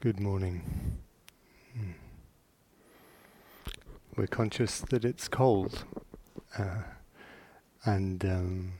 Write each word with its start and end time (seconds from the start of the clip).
Good 0.00 0.20
morning. 0.20 0.98
Hmm. 1.74 1.92
We're 4.14 4.26
conscious 4.26 4.80
that 4.90 5.06
it's 5.06 5.26
cold, 5.26 5.86
uh, 6.58 6.82
and 7.82 8.22
um, 8.26 8.72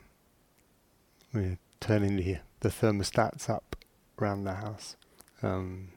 we're 1.33 1.57
turning 1.81 2.17
the, 2.17 2.37
the 2.61 2.69
thermostats 2.69 3.49
up 3.49 3.77
around 4.21 4.45
the 4.45 4.57
house. 4.57 4.97
Um, 5.43 5.89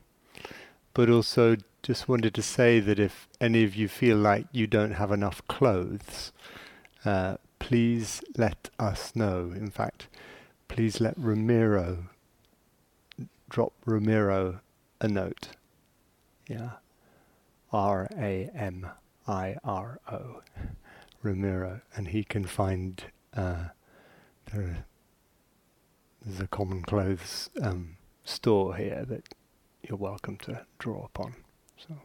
but 0.94 1.10
also, 1.10 1.58
just 1.84 2.08
wanted 2.08 2.34
to 2.36 2.42
say 2.42 2.80
that 2.80 2.98
if 2.98 3.28
any 3.42 3.66
of 3.66 3.76
you 3.76 3.90
feel 3.90 4.16
like 4.16 4.46
you 4.54 4.68
don't 4.68 4.94
have 4.94 5.12
enough 5.12 5.46
clothes, 5.50 6.32
uh, 7.04 7.36
please 7.60 8.22
let 8.38 8.70
us 8.80 9.14
know. 9.18 9.52
In 9.54 9.70
fact, 9.70 10.08
please 10.70 11.02
let 11.02 11.16
Ramiro 11.18 12.06
drop 13.50 13.74
Ramiro 13.86 14.61
a 15.02 15.08
note. 15.08 15.50
Yeah. 16.48 16.71
R 17.71 18.07
A 18.18 18.50
M 18.56 18.88
I 19.28 19.56
R 19.64 20.00
O. 20.12 20.42
Ramiro. 21.21 21.82
And 21.96 22.10
he 22.10 22.24
can 22.24 22.46
find 22.46 23.04
uh, 23.36 23.66
there, 24.52 24.86
there's 26.26 26.40
a 26.40 26.48
common 26.48 26.82
clothes 26.84 27.50
um, 27.62 27.98
store 28.24 28.76
here 28.76 29.06
that 29.07 29.34
you're 29.84 29.98
welcome 29.98 30.38
to 30.38 30.66
draw 30.78 31.06
upon. 31.06 31.36
So. 31.78 31.96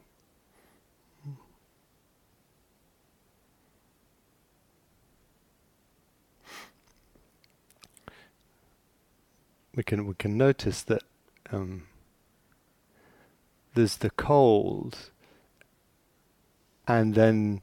We 9.76 9.82
can 9.82 10.06
we 10.06 10.14
can 10.14 10.38
notice 10.38 10.82
that 10.84 11.02
um, 11.50 11.88
there's 13.74 13.96
the 13.96 14.10
cold, 14.10 15.10
and 16.86 17.14
then 17.14 17.60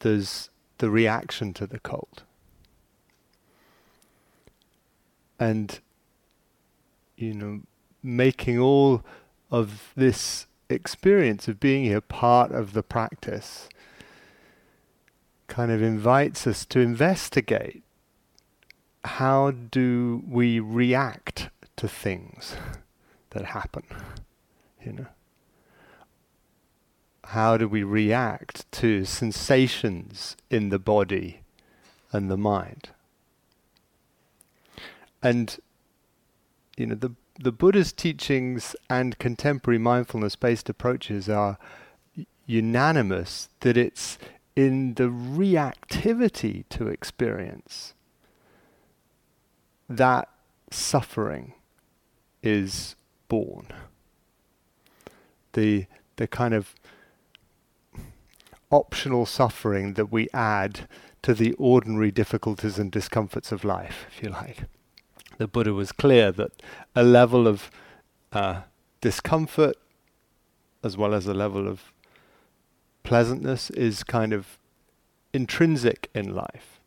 there's 0.00 0.50
the 0.78 0.90
reaction 0.90 1.52
to 1.54 1.66
the 1.66 1.78
cold. 1.78 2.22
And, 5.38 5.80
you 7.16 7.34
know, 7.34 7.60
making 8.02 8.58
all 8.58 9.02
of 9.50 9.92
this 9.96 10.46
experience 10.68 11.48
of 11.48 11.60
being 11.60 11.84
here 11.84 12.00
part 12.00 12.52
of 12.52 12.72
the 12.72 12.82
practice 12.82 13.68
kind 15.48 15.72
of 15.72 15.82
invites 15.82 16.46
us 16.46 16.64
to 16.64 16.80
investigate 16.80 17.82
how 19.02 19.50
do 19.50 20.22
we 20.28 20.60
react 20.60 21.50
to 21.76 21.88
things 21.88 22.54
that 23.30 23.46
happen, 23.46 23.84
you 24.84 24.92
know 24.92 25.06
how 27.30 27.56
do 27.56 27.68
we 27.68 27.84
react 27.84 28.70
to 28.72 29.04
sensations 29.04 30.36
in 30.50 30.70
the 30.70 30.80
body 30.80 31.42
and 32.12 32.28
the 32.28 32.36
mind? 32.36 32.90
And 35.22 35.56
you 36.76 36.86
know 36.86 36.96
the 36.96 37.12
the 37.38 37.52
Buddha's 37.52 37.92
teachings 37.92 38.74
and 38.88 39.18
contemporary 39.18 39.78
mindfulness 39.78 40.34
based 40.34 40.68
approaches 40.68 41.28
are 41.28 41.56
unanimous 42.46 43.48
that 43.60 43.76
it's 43.76 44.18
in 44.56 44.94
the 44.94 45.04
reactivity 45.04 46.64
to 46.68 46.88
experience 46.88 47.94
that 49.88 50.28
suffering 50.70 51.54
is 52.42 52.96
born. 53.28 53.68
The 55.52 55.86
the 56.16 56.26
kind 56.26 56.54
of 56.54 56.74
optional 58.70 59.26
suffering 59.26 59.94
that 59.94 60.12
we 60.12 60.28
add 60.32 60.88
to 61.22 61.34
the 61.34 61.52
ordinary 61.54 62.10
difficulties 62.10 62.78
and 62.78 62.90
discomforts 62.90 63.52
of 63.52 63.64
life, 63.64 64.06
if 64.10 64.22
you 64.22 64.30
like. 64.30 64.64
The 65.38 65.48
Buddha 65.48 65.72
was 65.72 65.92
clear 65.92 66.32
that 66.32 66.62
a 66.94 67.02
level 67.02 67.46
of 67.46 67.70
uh, 68.32 68.62
discomfort 69.00 69.76
as 70.82 70.96
well 70.96 71.14
as 71.14 71.26
a 71.26 71.34
level 71.34 71.68
of 71.68 71.92
pleasantness 73.02 73.70
is 73.70 74.04
kind 74.04 74.32
of 74.32 74.58
intrinsic 75.32 76.08
in 76.14 76.34
life. 76.34 76.80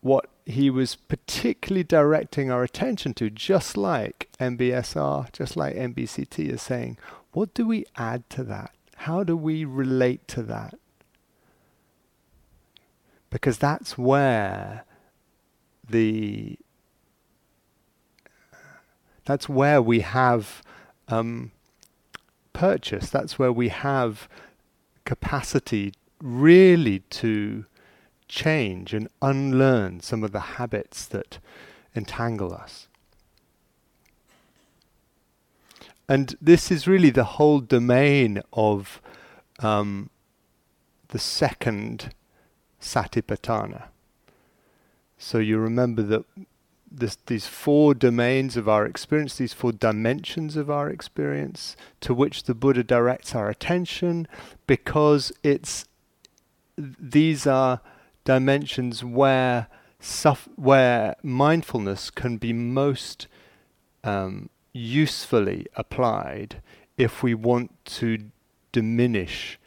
What 0.00 0.28
he 0.46 0.70
was 0.70 0.94
particularly 0.94 1.84
directing 1.84 2.50
our 2.50 2.62
attention 2.62 3.14
to, 3.14 3.30
just 3.30 3.76
like 3.76 4.28
MBSR, 4.40 5.30
just 5.32 5.56
like 5.56 5.74
MBCT 5.74 6.48
is 6.48 6.62
saying, 6.62 6.98
what 7.38 7.54
do 7.54 7.68
we 7.68 7.84
add 7.94 8.28
to 8.30 8.42
that? 8.42 8.72
How 8.96 9.22
do 9.22 9.36
we 9.36 9.64
relate 9.64 10.26
to 10.26 10.42
that? 10.42 10.74
Because 13.30 13.58
that's 13.58 13.96
where 13.96 14.84
the 15.88 16.58
that's 19.24 19.48
where 19.48 19.80
we 19.80 20.00
have 20.00 20.64
um, 21.06 21.52
purchase. 22.52 23.08
That's 23.08 23.38
where 23.38 23.52
we 23.52 23.68
have 23.68 24.28
capacity 25.04 25.92
really 26.20 27.04
to 27.10 27.66
change 28.26 28.92
and 28.92 29.08
unlearn 29.22 30.00
some 30.00 30.24
of 30.24 30.32
the 30.32 30.58
habits 30.58 31.06
that 31.06 31.38
entangle 31.94 32.52
us. 32.52 32.88
And 36.08 36.36
this 36.40 36.70
is 36.70 36.88
really 36.88 37.10
the 37.10 37.24
whole 37.24 37.60
domain 37.60 38.42
of 38.52 39.02
um, 39.58 40.10
the 41.08 41.18
second 41.18 42.14
satipatthana. 42.80 43.84
So 45.18 45.38
you 45.38 45.58
remember 45.58 46.02
that 46.02 46.24
this, 46.90 47.16
these 47.26 47.46
four 47.46 47.92
domains 47.92 48.56
of 48.56 48.68
our 48.68 48.86
experience, 48.86 49.36
these 49.36 49.52
four 49.52 49.72
dimensions 49.72 50.56
of 50.56 50.70
our 50.70 50.88
experience, 50.88 51.76
to 52.00 52.14
which 52.14 52.44
the 52.44 52.54
Buddha 52.54 52.82
directs 52.82 53.34
our 53.34 53.50
attention, 53.50 54.26
because 54.66 55.32
it's 55.42 55.84
these 56.76 57.46
are 57.46 57.80
dimensions 58.24 59.04
where 59.04 59.66
where 60.54 61.16
mindfulness 61.24 62.08
can 62.08 62.36
be 62.36 62.52
most 62.52 63.26
um, 64.04 64.48
usefully 64.78 65.66
applied 65.74 66.62
if 66.96 67.22
we 67.22 67.34
want 67.34 67.72
to 67.84 68.30
diminish 68.72 69.58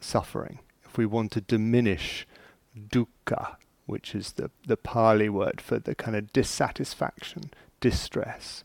suffering, 0.00 0.58
if 0.84 0.98
we 0.98 1.06
want 1.06 1.32
to 1.32 1.40
diminish 1.40 2.26
dukkha, 2.76 3.56
which 3.86 4.14
is 4.14 4.32
the, 4.32 4.50
the 4.66 4.76
Pali 4.76 5.28
word 5.28 5.60
for 5.60 5.78
the 5.78 5.94
kind 5.94 6.16
of 6.16 6.32
dissatisfaction, 6.32 7.50
distress, 7.80 8.62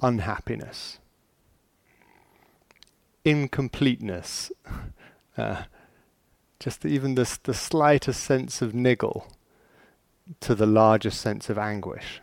unhappiness, 0.00 0.98
incompleteness, 3.24 4.50
uh, 5.36 5.62
just 6.60 6.84
even 6.84 7.14
the, 7.14 7.38
the 7.44 7.54
slightest 7.54 8.22
sense 8.22 8.60
of 8.62 8.74
niggle 8.74 9.28
to 10.40 10.54
the 10.54 10.66
larger 10.66 11.10
sense 11.10 11.50
of 11.50 11.58
anguish. 11.58 12.20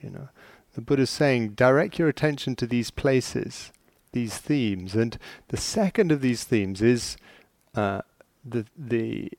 You 0.00 0.10
know, 0.10 0.28
the 0.74 0.80
Buddha 0.80 1.02
is 1.02 1.10
saying, 1.10 1.50
direct 1.50 1.98
your 1.98 2.08
attention 2.08 2.56
to 2.56 2.66
these 2.66 2.90
places, 2.90 3.72
these 4.12 4.38
themes, 4.38 4.94
and 4.94 5.18
the 5.48 5.56
second 5.56 6.12
of 6.12 6.20
these 6.20 6.44
themes 6.44 6.82
is 6.82 7.16
uh, 7.74 8.02
the 8.44 8.66
the 8.76 9.32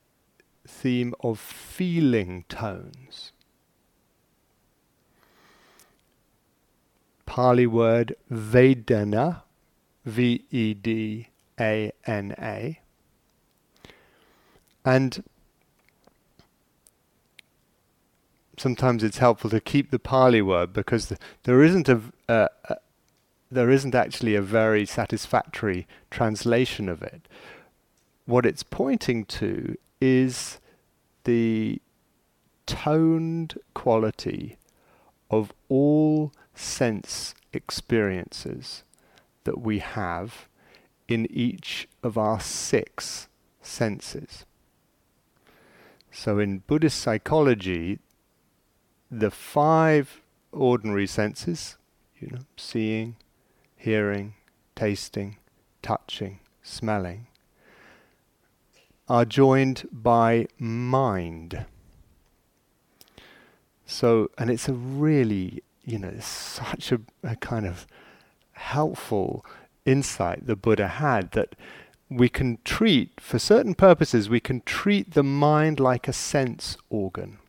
theme 0.68 1.14
of 1.20 1.40
feeling 1.40 2.46
tones. 2.47 3.32
Pali 7.26 7.68
word 7.68 8.16
Vedana, 8.32 9.41
V 10.06 10.46
E 10.52 10.74
D 10.74 11.29
A 11.59 11.91
N 12.06 12.36
A. 12.40 12.79
And 14.86 15.24
sometimes 18.58 19.03
it's 19.03 19.17
helpful 19.17 19.50
to 19.50 19.59
keep 19.59 19.91
the 19.91 20.00
Pali 20.00 20.41
word 20.41 20.73
because 20.73 21.08
the, 21.08 21.17
there 21.44 21.64
isn't 21.64 21.90
a, 21.90 22.02
uh, 22.29 22.47
uh, 22.70 22.76
there 23.52 23.70
isn't 23.70 23.96
actually 23.96 24.35
a 24.35 24.41
very 24.41 24.85
satisfactory 24.85 25.88
translation 26.11 26.90
of 26.90 27.02
it. 27.02 27.28
What 28.26 28.46
it's 28.46 28.64
pointing 28.64 29.26
to 29.26 29.78
is 30.00 30.59
the 31.23 31.82
toned 32.66 33.59
quality 33.73 34.58
of 35.29 35.53
all 35.70 36.32
sense 36.55 37.34
experiences 37.52 38.84
that 39.44 39.59
we 39.59 39.79
have 39.79 40.47
in 41.08 41.28
each 41.32 41.88
of 42.02 42.17
our 42.17 42.40
six 42.40 43.28
senses. 43.61 44.46
So 46.11 46.40
in 46.40 46.59
Buddhist 46.59 47.00
psychology, 47.00 48.00
the 49.20 49.32
five 49.32 50.22
ordinary 50.52 51.08
senses, 51.08 51.78
you 52.20 52.30
know, 52.30 52.40
seeing, 52.58 53.16
hearing, 53.76 54.34
tasting, 54.76 55.38
touching, 55.82 56.40
smelling, 56.62 57.28
are 59.08 59.26
joined 59.26 59.88
by 59.92 60.48
mind. 60.58 61.66
So, 63.86 64.32
and 64.38 64.50
it's 64.50 64.70
a 64.70 64.74
really, 64.74 65.62
you 65.84 66.00
know, 66.00 66.14
such 66.20 66.92
a, 66.92 67.02
a 67.24 67.36
kind 67.36 67.68
of 67.68 67.86
helpful 68.54 69.46
insight 69.86 70.48
the 70.48 70.56
Buddha 70.56 70.88
had 70.88 71.32
that 71.32 71.56
we 72.10 72.30
can 72.30 72.60
treat, 72.64 73.20
for 73.20 73.38
certain 73.38 73.76
purposes, 73.76 74.30
we 74.30 74.40
can 74.40 74.62
treat 74.62 75.14
the 75.14 75.24
mind 75.24 75.80
like 75.80 76.08
a 76.08 76.14
sense 76.14 76.78
organ. 76.90 77.40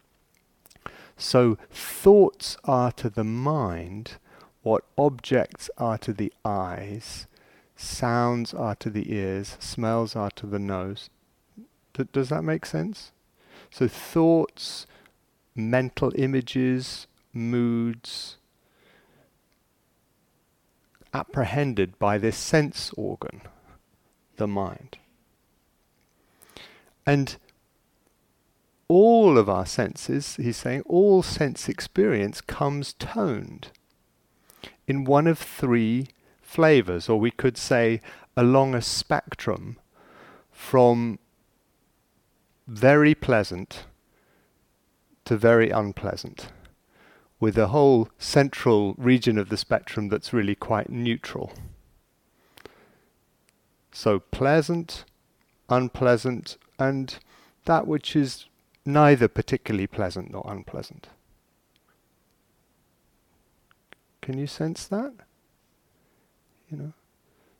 So 1.16 1.58
thoughts 1.70 2.56
are 2.64 2.92
to 2.92 3.08
the 3.08 3.24
mind 3.24 4.16
what 4.62 4.84
objects 4.96 5.68
are 5.76 5.98
to 5.98 6.12
the 6.12 6.32
eyes, 6.44 7.26
sounds 7.76 8.54
are 8.54 8.74
to 8.76 8.88
the 8.88 9.12
ears, 9.12 9.56
smells 9.60 10.16
are 10.16 10.30
to 10.32 10.46
the 10.46 10.58
nose. 10.58 11.10
Does 12.12 12.30
that 12.30 12.42
make 12.42 12.64
sense? 12.64 13.12
So 13.70 13.86
thoughts, 13.86 14.86
mental 15.54 16.12
images, 16.16 17.06
moods, 17.32 18.38
apprehended 21.12 21.98
by 21.98 22.18
this 22.18 22.36
sense 22.36 22.90
organ, 22.96 23.42
the 24.36 24.48
mind. 24.48 24.96
And 27.06 27.36
all 28.88 29.38
of 29.38 29.48
our 29.48 29.66
senses, 29.66 30.36
he's 30.36 30.58
saying, 30.58 30.82
all 30.86 31.22
sense 31.22 31.68
experience 31.68 32.40
comes 32.40 32.92
toned 32.94 33.70
in 34.86 35.04
one 35.04 35.26
of 35.26 35.38
three 35.38 36.08
flavors, 36.42 37.08
or 37.08 37.18
we 37.18 37.30
could 37.30 37.56
say 37.56 38.00
along 38.36 38.74
a 38.74 38.82
spectrum 38.82 39.76
from 40.50 41.18
very 42.66 43.14
pleasant 43.14 43.84
to 45.24 45.36
very 45.36 45.70
unpleasant, 45.70 46.48
with 47.40 47.56
a 47.56 47.68
whole 47.68 48.08
central 48.18 48.94
region 48.98 49.38
of 49.38 49.48
the 49.48 49.56
spectrum 49.56 50.08
that's 50.08 50.32
really 50.32 50.54
quite 50.54 50.90
neutral. 50.90 51.52
So 53.92 54.20
pleasant, 54.20 55.04
unpleasant, 55.68 56.58
and 56.78 57.16
that 57.64 57.86
which 57.86 58.14
is 58.14 58.46
neither 58.86 59.28
particularly 59.28 59.86
pleasant 59.86 60.30
nor 60.30 60.44
unpleasant. 60.46 61.08
Can 64.20 64.38
you 64.38 64.46
sense 64.46 64.86
that? 64.86 65.12
You 66.70 66.78
know? 66.78 66.92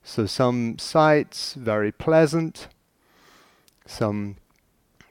So 0.03 0.27
some 0.27 0.79
sights 0.79 1.55
very 1.55 1.93
pleasant, 1.93 2.69
some 3.87 4.37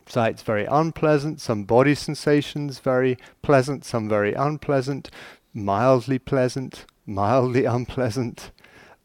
sights 0.07 0.44
very 0.44 0.65
unpleasant, 0.65 1.42
some 1.42 1.63
body 1.63 1.95
sensations 1.95 2.80
very 2.80 3.18
pleasant, 3.42 3.86
some 3.86 4.07
very 4.07 4.33
unpleasant, 4.33 5.09
mildly 5.54 6.19
pleasant, 6.19 6.86
mildly 7.06 7.66
unpleasant. 7.66 8.51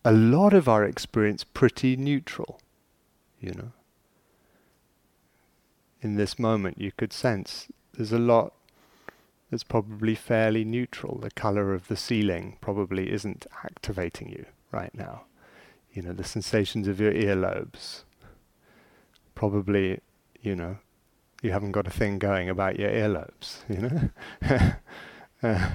A 0.05 0.13
lot 0.13 0.53
of 0.53 0.69
our 0.69 0.85
experience 0.85 1.45
pretty 1.45 1.97
neutral, 1.97 2.61
you 3.41 3.53
know 3.53 3.73
in 6.01 6.17
this 6.17 6.39
moment 6.39 6.81
you 6.81 6.93
could 6.93 7.13
sense 7.13 7.69
there's 7.95 8.13
a 8.13 8.19
lot 8.19 8.53
that's 9.51 9.65
probably 9.65 10.15
fairly 10.15 10.65
neutral. 10.65 11.19
The 11.19 11.31
color 11.31 11.73
of 11.73 11.89
the 11.89 11.97
ceiling 11.97 12.59
probably 12.61 13.11
isn't 13.11 13.47
activating 13.65 14.29
you 14.29 14.47
right 14.71 14.95
now. 14.95 15.23
You 15.93 16.03
know, 16.03 16.13
the 16.13 16.25
sensations 16.25 16.87
of 16.87 17.01
your 17.01 17.13
earlobes. 17.13 18.03
Probably, 19.35 20.01
you 20.43 20.55
know, 20.55 20.79
you 21.43 21.51
haven't 21.53 21.73
got 21.73 21.87
a 21.87 21.91
thing 21.91 22.19
going 22.19 22.49
about 22.49 22.79
your 22.79 22.91
earlobes, 22.91 23.63
you 23.69 23.89
know? 23.89 24.73
uh, 25.43 25.71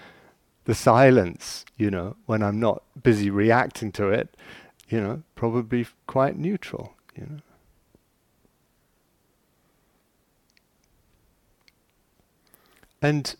the 0.64 0.74
silence, 0.74 1.64
you 1.76 1.90
know, 1.90 2.16
when 2.26 2.42
I'm 2.42 2.60
not 2.60 2.82
busy 3.02 3.30
reacting 3.30 3.90
to 3.92 4.08
it, 4.10 4.36
you 4.88 5.00
know, 5.00 5.22
probably 5.34 5.80
f- 5.80 5.94
quite 6.06 6.38
neutral, 6.38 6.94
you 7.16 7.26
know. 7.26 7.38
And 13.00 13.34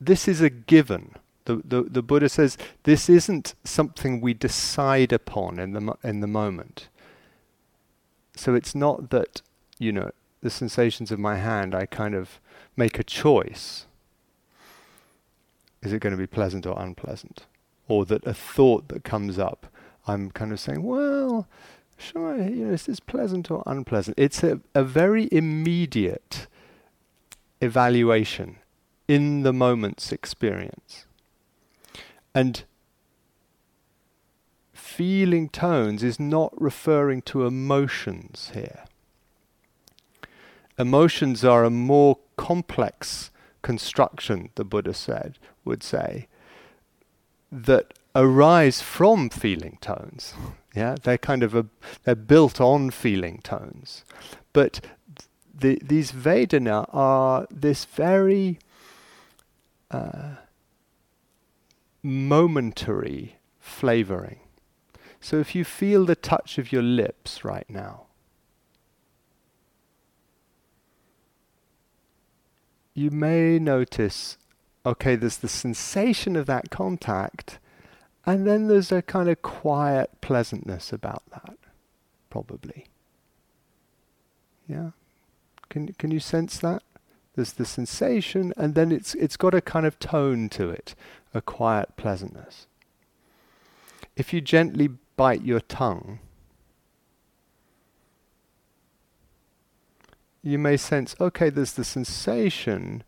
this 0.00 0.26
is 0.26 0.40
a 0.40 0.50
given. 0.50 1.14
The, 1.44 1.56
the, 1.64 1.82
the 1.82 2.02
Buddha 2.02 2.28
says 2.28 2.56
this 2.84 3.08
isn't 3.08 3.54
something 3.64 4.20
we 4.20 4.34
decide 4.34 5.12
upon 5.12 5.58
in 5.58 5.72
the, 5.72 5.94
in 6.02 6.20
the 6.20 6.26
moment. 6.26 6.88
So 8.36 8.54
it's 8.54 8.74
not 8.74 9.10
that, 9.10 9.42
you 9.78 9.92
know, 9.92 10.10
the 10.40 10.50
sensations 10.50 11.10
of 11.10 11.18
my 11.18 11.36
hand, 11.36 11.74
I 11.74 11.86
kind 11.86 12.14
of 12.14 12.40
make 12.76 12.98
a 12.98 13.04
choice. 13.04 13.86
Is 15.82 15.92
it 15.92 16.00
going 16.00 16.12
to 16.12 16.16
be 16.16 16.26
pleasant 16.26 16.66
or 16.66 16.80
unpleasant? 16.80 17.46
Or 17.88 18.04
that 18.06 18.26
a 18.26 18.34
thought 18.34 18.88
that 18.88 19.04
comes 19.04 19.38
up, 19.38 19.66
I'm 20.06 20.30
kind 20.30 20.52
of 20.52 20.60
saying, 20.60 20.82
well, 20.82 21.46
I, 22.16 22.48
you 22.48 22.64
know, 22.66 22.72
is 22.72 22.86
this 22.86 23.00
pleasant 23.00 23.50
or 23.50 23.62
unpleasant? 23.66 24.18
It's 24.18 24.42
a, 24.42 24.60
a 24.74 24.82
very 24.82 25.28
immediate 25.30 26.46
evaluation 27.62 28.56
in 29.08 29.42
the 29.42 29.52
moment's 29.52 30.12
experience. 30.12 31.06
And 32.34 32.64
feeling 34.72 35.48
tones 35.48 36.02
is 36.02 36.18
not 36.18 36.52
referring 36.60 37.22
to 37.22 37.46
emotions 37.46 38.50
here. 38.52 38.84
Emotions 40.78 41.44
are 41.44 41.64
a 41.64 41.70
more 41.70 42.18
complex 42.36 43.30
construction, 43.62 44.50
the 44.56 44.64
Buddha 44.64 44.92
said, 44.92 45.38
would 45.64 45.82
say, 45.82 46.26
that 47.50 47.94
arise 48.14 48.80
from 48.80 49.30
feeling 49.30 49.78
tones. 49.80 50.34
Yeah, 50.74 50.96
they're 51.02 51.18
kind 51.18 51.42
of 51.42 51.54
a, 51.54 51.66
they're 52.04 52.14
built 52.14 52.58
on 52.58 52.92
feeling 52.92 53.40
tones. 53.42 54.06
But 54.54 54.80
the, 55.62 55.78
these 55.82 56.12
Vedana 56.12 56.86
are 56.92 57.46
this 57.50 57.84
very 57.84 58.58
uh, 59.90 60.34
momentary 62.02 63.36
flavoring. 63.58 64.40
So 65.20 65.38
if 65.38 65.54
you 65.54 65.64
feel 65.64 66.04
the 66.04 66.16
touch 66.16 66.58
of 66.58 66.72
your 66.72 66.82
lips 66.82 67.44
right 67.44 67.68
now, 67.68 68.06
you 72.94 73.10
may 73.10 73.58
notice 73.58 74.36
okay, 74.84 75.14
there's 75.14 75.38
the 75.38 75.48
sensation 75.48 76.34
of 76.34 76.46
that 76.46 76.70
contact, 76.70 77.60
and 78.26 78.46
then 78.46 78.66
there's 78.66 78.90
a 78.90 79.00
kind 79.00 79.28
of 79.28 79.40
quiet 79.40 80.10
pleasantness 80.20 80.92
about 80.92 81.22
that, 81.30 81.56
probably. 82.30 82.86
Yeah? 84.66 84.90
Can 85.72 85.94
can 85.94 86.10
you 86.10 86.20
sense 86.20 86.58
that? 86.58 86.82
There's 87.34 87.54
the 87.54 87.64
sensation, 87.64 88.52
and 88.58 88.74
then 88.74 88.92
it's 88.92 89.14
it's 89.14 89.38
got 89.38 89.54
a 89.54 89.62
kind 89.62 89.86
of 89.86 89.98
tone 89.98 90.50
to 90.50 90.68
it, 90.68 90.94
a 91.32 91.40
quiet 91.40 91.96
pleasantness. 91.96 92.66
If 94.14 94.34
you 94.34 94.42
gently 94.42 94.90
bite 95.16 95.40
your 95.40 95.60
tongue, 95.60 96.18
you 100.42 100.58
may 100.58 100.76
sense, 100.76 101.16
okay, 101.18 101.48
there's 101.48 101.72
the 101.72 101.84
sensation, 101.84 103.02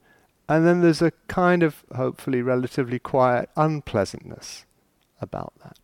and 0.49 0.67
then 0.67 0.81
there's 0.81 1.03
a 1.03 1.13
kind 1.29 1.63
of 1.63 1.85
hopefully 1.95 2.41
relatively 2.41 2.99
quiet 2.99 3.51
unpleasantness 3.57 4.65
about 5.21 5.53
that. 5.63 5.79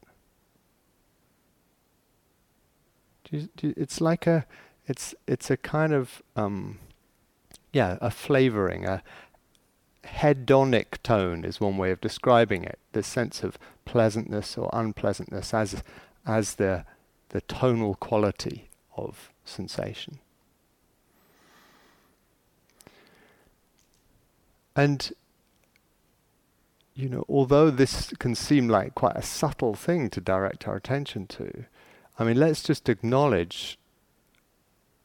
Do 3.25 3.37
you, 3.37 3.49
do 3.55 3.67
you, 3.67 3.75
it's 3.77 4.01
like 4.01 4.27
a 4.27 4.47
it's 4.91 5.15
it's 5.29 5.51
a 5.51 5.57
kind 5.57 5.93
of 5.93 6.21
um, 6.35 6.81
yeah, 7.73 7.97
a 8.01 8.11
flavoring, 8.11 8.85
a 8.85 9.03
hedonic 10.05 11.01
tone 11.05 11.45
is 11.45 11.61
one 11.61 11.77
way 11.77 11.93
of 11.93 12.01
describing 12.01 12.65
it. 12.65 12.79
The 12.91 13.05
sense 13.05 13.45
of 13.45 13.57
pleasantness 13.85 14.59
or 14.59 14.69
unpleasantness 14.73 15.55
as 15.55 15.85
as 16.27 16.57
the 16.57 16.85
the 17.29 17.41
tonal 17.43 17.95
quality 17.95 18.69
of 18.97 19.31
sensation. 19.45 20.19
And 24.75 25.13
you 26.97 27.09
know, 27.09 27.25
although 27.29 27.71
this 27.71 28.13
can 28.19 28.35
seem 28.35 28.69
like 28.69 28.97
quite 28.97 29.17
a 29.17 29.23
subtle 29.23 29.75
thing 29.75 30.11
to 30.11 30.21
direct 30.21 30.67
our 30.67 30.75
attention 30.75 31.29
to, 31.29 31.67
I 32.19 32.25
mean, 32.25 32.41
let's 32.41 32.65
just 32.65 32.89
acknowledge 32.89 33.79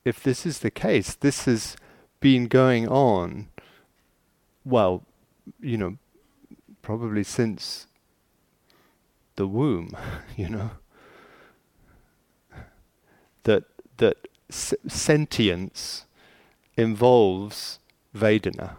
if 0.05 0.23
this 0.23 0.45
is 0.45 0.59
the 0.59 0.71
case, 0.71 1.15
this 1.15 1.45
has 1.45 1.75
been 2.21 2.47
going 2.47 2.87
on 2.87 3.49
well, 4.63 5.03
you 5.61 5.77
know, 5.77 5.97
probably 6.81 7.23
since 7.23 7.87
the 9.35 9.47
womb, 9.47 9.95
you 10.35 10.49
know, 10.49 10.71
that 13.43 13.63
that 13.97 14.27
s- 14.49 14.73
sentience 14.87 16.05
involves 16.77 17.79
Vedana, 18.15 18.75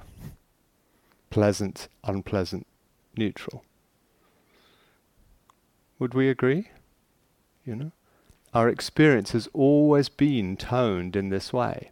pleasant, 1.31 1.89
unpleasant, 2.05 2.67
neutral. 3.17 3.65
Would 5.99 6.15
we 6.15 6.29
agree? 6.29 6.69
You 7.65 7.77
know, 7.77 7.93
our 8.57 8.71
experience 8.71 9.33
has 9.33 9.51
always 9.53 10.09
been 10.09 10.57
toned 10.57 11.15
in 11.15 11.29
this 11.29 11.53
way. 11.53 11.91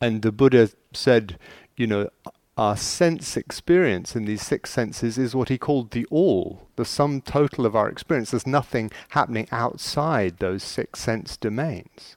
And 0.00 0.22
the 0.22 0.32
Buddha 0.32 0.70
said, 0.92 1.38
you 1.76 1.86
know, 1.86 2.10
our 2.56 2.76
sense 2.76 3.36
experience 3.36 4.16
in 4.16 4.24
these 4.24 4.42
six 4.42 4.68
senses 4.70 5.16
is 5.16 5.36
what 5.36 5.48
he 5.48 5.56
called 5.56 5.92
the 5.92 6.04
all, 6.06 6.66
the 6.74 6.84
sum 6.84 7.20
total 7.20 7.66
of 7.66 7.76
our 7.76 7.88
experience. 7.88 8.32
There's 8.32 8.48
nothing 8.48 8.90
happening 9.10 9.46
outside 9.52 10.38
those 10.38 10.64
six 10.64 10.98
sense 10.98 11.36
domains. 11.36 12.16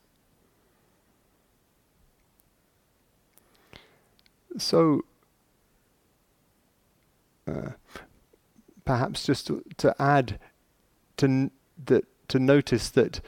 So, 4.58 5.02
uh, 7.48 7.74
perhaps 8.84 9.28
just 9.28 9.46
to, 9.46 9.64
to 9.78 9.96
add 10.02 10.40
to 11.18 11.26
n- 11.28 11.52
that 11.86 12.06
to 12.32 12.40
notice 12.40 12.90
that 12.90 13.22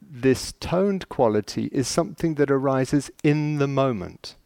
this 0.00 0.52
toned 0.60 1.08
quality 1.08 1.66
is 1.66 1.86
something 1.86 2.34
that 2.34 2.50
arises 2.50 3.10
in 3.22 3.58
the 3.58 3.68
moment. 3.68 4.36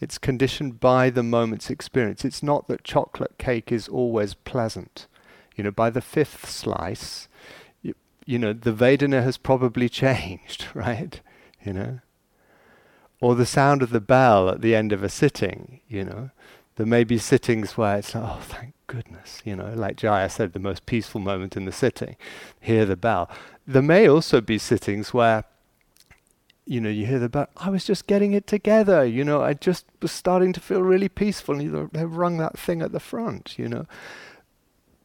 It's 0.00 0.18
conditioned 0.18 0.80
by 0.80 1.10
the 1.10 1.22
moment's 1.22 1.70
experience. 1.70 2.24
It's 2.24 2.42
not 2.42 2.66
that 2.66 2.84
chocolate 2.84 3.38
cake 3.38 3.70
is 3.70 3.88
always 3.88 4.34
pleasant. 4.34 5.06
You 5.54 5.64
know, 5.64 5.70
by 5.70 5.90
the 5.90 6.00
fifth 6.00 6.48
slice, 6.48 7.28
you, 7.82 7.94
you 8.26 8.38
know, 8.38 8.52
the 8.52 8.72
Vedana 8.72 9.22
has 9.22 9.36
probably 9.36 9.88
changed, 10.04 10.66
right? 10.74 11.20
You 11.64 11.72
know? 11.72 12.00
Or 13.20 13.34
the 13.36 13.46
sound 13.46 13.82
of 13.82 13.90
the 13.90 14.00
bell 14.00 14.48
at 14.48 14.60
the 14.60 14.74
end 14.74 14.92
of 14.92 15.04
a 15.04 15.08
sitting, 15.08 15.80
you 15.88 16.04
know. 16.04 16.30
There 16.76 16.86
may 16.86 17.04
be 17.04 17.18
sittings 17.18 17.76
where 17.76 17.98
it's 17.98 18.14
like, 18.14 18.24
oh, 18.24 18.40
thank 18.40 18.74
goodness, 18.92 19.40
you 19.42 19.56
know, 19.56 19.72
like 19.74 19.96
Jaya 19.96 20.28
said, 20.28 20.52
the 20.52 20.58
most 20.58 20.84
peaceful 20.84 21.18
moment 21.18 21.56
in 21.56 21.64
the 21.64 21.72
sitting, 21.72 22.14
hear 22.60 22.84
the 22.84 22.94
bell. 22.94 23.30
There 23.66 23.80
may 23.80 24.06
also 24.06 24.42
be 24.42 24.58
sittings 24.58 25.14
where, 25.14 25.44
you 26.66 26.78
know, 26.78 26.90
you 26.90 27.06
hear 27.06 27.18
the 27.18 27.30
bell, 27.30 27.48
I 27.56 27.70
was 27.70 27.86
just 27.86 28.06
getting 28.06 28.34
it 28.34 28.46
together, 28.46 29.02
you 29.02 29.24
know, 29.24 29.40
I 29.40 29.54
just 29.54 29.86
was 30.02 30.12
starting 30.12 30.52
to 30.52 30.60
feel 30.60 30.82
really 30.82 31.08
peaceful, 31.08 31.58
and 31.58 31.90
they 31.90 32.04
rung 32.04 32.36
that 32.36 32.58
thing 32.58 32.82
at 32.82 32.92
the 32.92 33.00
front, 33.00 33.58
you 33.58 33.66
know. 33.66 33.86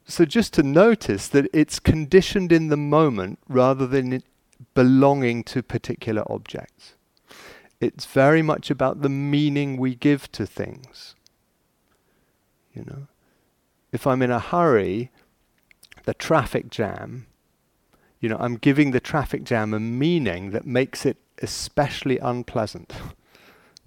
So 0.06 0.26
just 0.26 0.54
to 0.56 0.64
notice 0.64 1.30
that 1.30 1.50
it's 1.54 1.80
conditioned 1.80 2.52
in 2.52 2.68
the 2.68 2.78
moment 2.78 3.40
rather 3.48 3.88
than 3.88 4.22
belonging 4.74 5.46
to 5.46 5.64
particular 5.64 6.30
objects. 6.30 6.96
It's 7.80 8.06
very 8.06 8.42
much 8.42 8.70
about 8.70 9.02
the 9.02 9.10
meaning 9.10 9.78
we 9.78 9.96
give 9.96 10.30
to 10.34 10.46
things. 10.46 11.16
You 12.74 12.84
know, 12.86 13.08
if 13.92 14.06
I'm 14.06 14.22
in 14.22 14.32
a 14.32 14.40
hurry, 14.40 15.12
the 16.06 16.14
traffic 16.14 16.70
jam, 16.70 17.28
you 18.20 18.30
know, 18.30 18.38
I'm 18.40 18.56
giving 18.56 18.92
the 18.92 19.00
traffic 19.00 19.44
jam 19.44 19.74
a 19.74 19.80
meaning 19.80 20.52
that 20.52 20.66
makes 20.66 21.06
it 21.06 21.18
especially 21.42 22.18
unpleasant. 22.18 22.94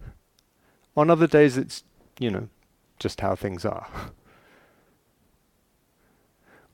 On 0.97 1.11
other 1.11 1.27
days, 1.27 1.57
it's, 1.57 1.85
you 2.19 2.31
know, 2.31 2.49
just 2.99 3.21
how 3.21 3.35
things 3.35 3.65
are. 3.65 3.87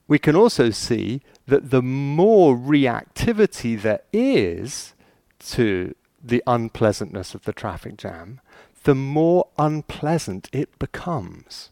We 0.09 0.21
can 0.21 0.37
also 0.37 0.71
see 0.71 1.21
that 1.47 1.71
the 1.71 1.83
more 1.83 2.56
reactivity 2.56 3.80
there 3.80 4.02
is 4.12 4.95
to 5.40 5.97
the 6.23 6.42
unpleasantness 6.47 7.35
of 7.35 7.42
the 7.42 7.52
traffic 7.52 7.97
jam, 7.97 8.40
the 8.85 8.95
more 8.95 9.49
unpleasant 9.59 10.49
it 10.52 10.78
becomes. 10.78 11.71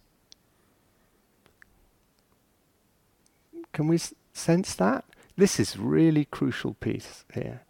Can 3.74 3.86
we 3.86 3.96
s- 3.96 4.14
sense 4.32 4.74
that? 4.76 5.04
This 5.36 5.60
is 5.60 5.76
really 5.76 6.24
crucial 6.24 6.72
piece 6.72 7.26
here. 7.34 7.60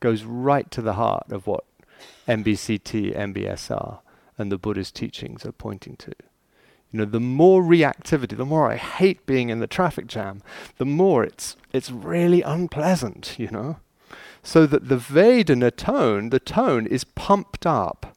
Goes 0.00 0.24
right 0.24 0.68
to 0.72 0.82
the 0.82 0.94
heart 0.94 1.30
of 1.30 1.46
what 1.46 1.64
MBCT, 2.26 3.16
MBSR, 3.16 4.00
and 4.36 4.50
the 4.50 4.58
Buddha's 4.58 4.90
teachings 4.90 5.46
are 5.46 5.52
pointing 5.52 5.94
to. 5.98 6.12
You 6.90 6.98
know, 6.98 7.04
the 7.04 7.20
more 7.20 7.62
reactivity, 7.62 8.36
the 8.36 8.44
more 8.44 8.68
I 8.68 8.76
hate 8.76 9.24
being 9.26 9.48
in 9.48 9.60
the 9.60 9.68
traffic 9.68 10.08
jam, 10.08 10.42
the 10.78 10.84
more 10.84 11.22
it's 11.22 11.56
it's 11.72 11.92
really 11.92 12.42
unpleasant, 12.42 13.36
you 13.38 13.48
know 13.52 13.76
so 14.42 14.66
that 14.66 14.88
the 14.88 14.96
Vedana 14.96 15.74
tone, 15.74 16.30
the 16.30 16.40
tone 16.40 16.86
is 16.86 17.04
pumped 17.04 17.66
up 17.66 18.16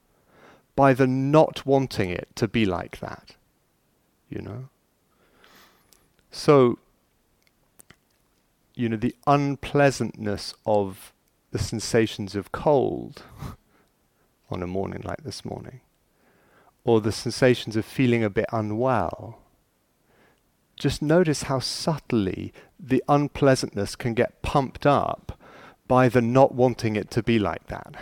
by 0.75 0.93
the 0.93 1.07
not 1.07 1.65
wanting 1.65 2.09
it 2.09 2.29
to 2.35 2.47
be 2.47 2.65
like 2.65 2.99
that. 2.99 3.35
You 4.29 4.41
know? 4.41 4.69
So, 6.31 6.79
you 8.81 8.89
know, 8.89 8.97
the 8.97 9.15
unpleasantness 9.27 10.55
of 10.65 11.13
the 11.51 11.59
sensations 11.59 12.35
of 12.35 12.51
cold 12.51 13.21
on 14.49 14.63
a 14.63 14.67
morning 14.67 15.03
like 15.05 15.23
this 15.23 15.45
morning, 15.45 15.81
or 16.83 16.99
the 16.99 17.11
sensations 17.11 17.75
of 17.75 17.85
feeling 17.85 18.23
a 18.23 18.29
bit 18.29 18.47
unwell, 18.51 19.37
just 20.79 20.99
notice 20.99 21.43
how 21.43 21.59
subtly 21.59 22.51
the 22.79 23.03
unpleasantness 23.07 23.95
can 23.95 24.15
get 24.15 24.41
pumped 24.41 24.87
up 24.87 25.37
by 25.87 26.09
the 26.09 26.21
not 26.21 26.55
wanting 26.55 26.95
it 26.95 27.11
to 27.11 27.21
be 27.21 27.37
like 27.37 27.67
that, 27.67 27.93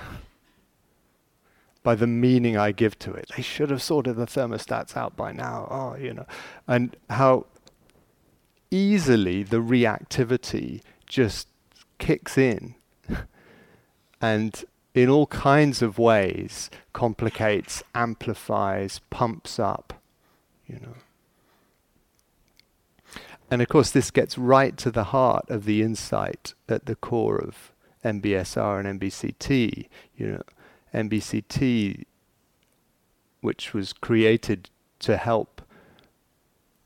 by 1.84 1.94
the 1.94 2.08
meaning 2.08 2.56
I 2.56 2.72
give 2.72 2.98
to 3.00 3.12
it. 3.12 3.32
They 3.36 3.44
should 3.44 3.70
have 3.70 3.82
sorted 3.82 4.16
the 4.16 4.28
thermostats 4.28 4.96
out 4.96 5.18
by 5.18 5.34
now. 5.34 5.68
Oh, 5.70 6.02
you 6.02 6.14
know, 6.14 6.26
and 6.70 6.96
how 7.10 7.48
easily 8.72 9.44
the 9.44 9.58
reactivity 9.58 10.82
just 11.08 11.48
kicks 11.98 12.38
in 12.38 12.76
and 14.22 14.66
in 14.94 15.10
all 15.10 15.28
kinds 15.28 15.82
of 15.82 15.98
ways 15.98 16.70
complicates, 16.94 17.84
amplifies, 17.94 19.00
pumps 19.10 19.60
up, 19.60 19.94
you 20.68 20.80
know. 20.80 20.96
And 23.52 23.62
of 23.62 23.70
course, 23.70 23.92
this 23.92 24.12
gets 24.12 24.38
right 24.38 24.78
to 24.78 24.92
the 24.92 25.06
heart 25.06 25.50
of 25.50 25.66
the 25.66 25.82
insight 25.82 26.54
at 26.68 26.86
the 26.86 26.96
core 26.96 27.38
of 27.38 27.72
MBSR 28.06 28.86
and 28.86 29.00
MBCT. 29.00 29.88
You 30.18 30.28
know, 30.28 30.42
MBCT, 30.94 32.06
which 33.42 33.74
was 33.74 33.94
created 33.94 34.70
to 35.00 35.18
help 35.18 35.59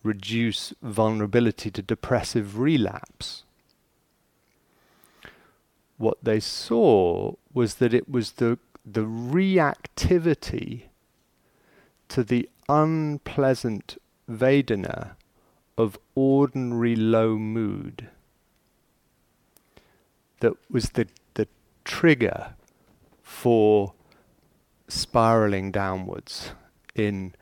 reduce 0.03 0.73
vulnerability 0.81 1.71
to 1.71 1.81
depressive 1.81 2.59
relapse. 2.59 3.43
What 5.97 6.23
they 6.23 6.39
saw 6.39 7.33
was 7.53 7.75
that 7.75 7.93
it 7.93 8.09
was 8.09 8.33
the 8.33 8.59
the 8.85 9.05
reactivity 9.05 10.83
to 12.09 12.23
the 12.23 12.49
unpleasant 12.67 13.97
Vedana 14.29 15.11
of 15.77 15.97
ordinary 16.15 16.95
low 16.95 17.37
mood 17.37 18.09
that 20.41 20.53
was 20.69 20.89
the, 20.91 21.07
the 21.35 21.47
trigger 21.85 22.53
for 23.21 23.93
spiraling 24.89 25.71
downwards 25.71 26.51
in 26.93 27.33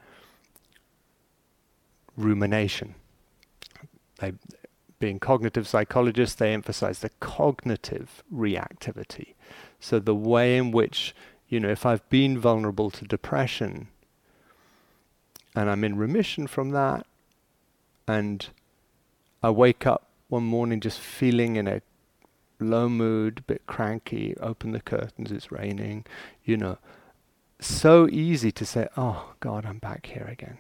rumination. 2.18 2.96
They, 4.20 4.34
being 5.00 5.20
cognitive 5.20 5.68
psychologists, 5.68 6.36
they 6.36 6.54
emphasize 6.54 7.00
the 7.00 7.10
cognitive 7.20 8.24
reactivity. 8.34 9.34
So 9.80 10.00
the 10.00 10.16
way 10.16 10.58
in 10.58 10.72
which, 10.72 11.16
you 11.50 11.60
know, 11.60 11.70
if 11.70 11.86
I've 11.86 12.08
been 12.10 12.38
vulnerable 12.38 12.92
to 12.92 13.06
depression 13.06 13.88
and 15.56 15.70
I'm 15.70 15.84
in 15.84 15.98
remission 15.98 16.48
from 16.48 16.70
that, 16.72 17.06
and 18.08 18.48
I 19.44 19.50
wake 19.50 19.86
up 19.86 20.08
one 20.30 20.44
morning 20.44 20.80
just 20.80 21.00
feeling 21.00 21.56
in 21.56 21.68
a 21.68 21.82
low 22.60 22.88
mood, 22.88 23.40
a 23.40 23.42
bit 23.42 23.66
cranky, 23.66 24.36
open 24.40 24.72
the 24.72 24.82
curtains, 24.82 25.32
it's 25.32 25.52
raining, 25.52 26.06
you 26.44 26.58
know. 26.58 26.78
So 27.60 28.08
easy 28.08 28.52
to 28.52 28.66
say, 28.66 28.88
oh 28.96 29.34
God, 29.40 29.66
I'm 29.66 29.80
back 29.80 30.06
here 30.06 30.28
again. 30.32 30.58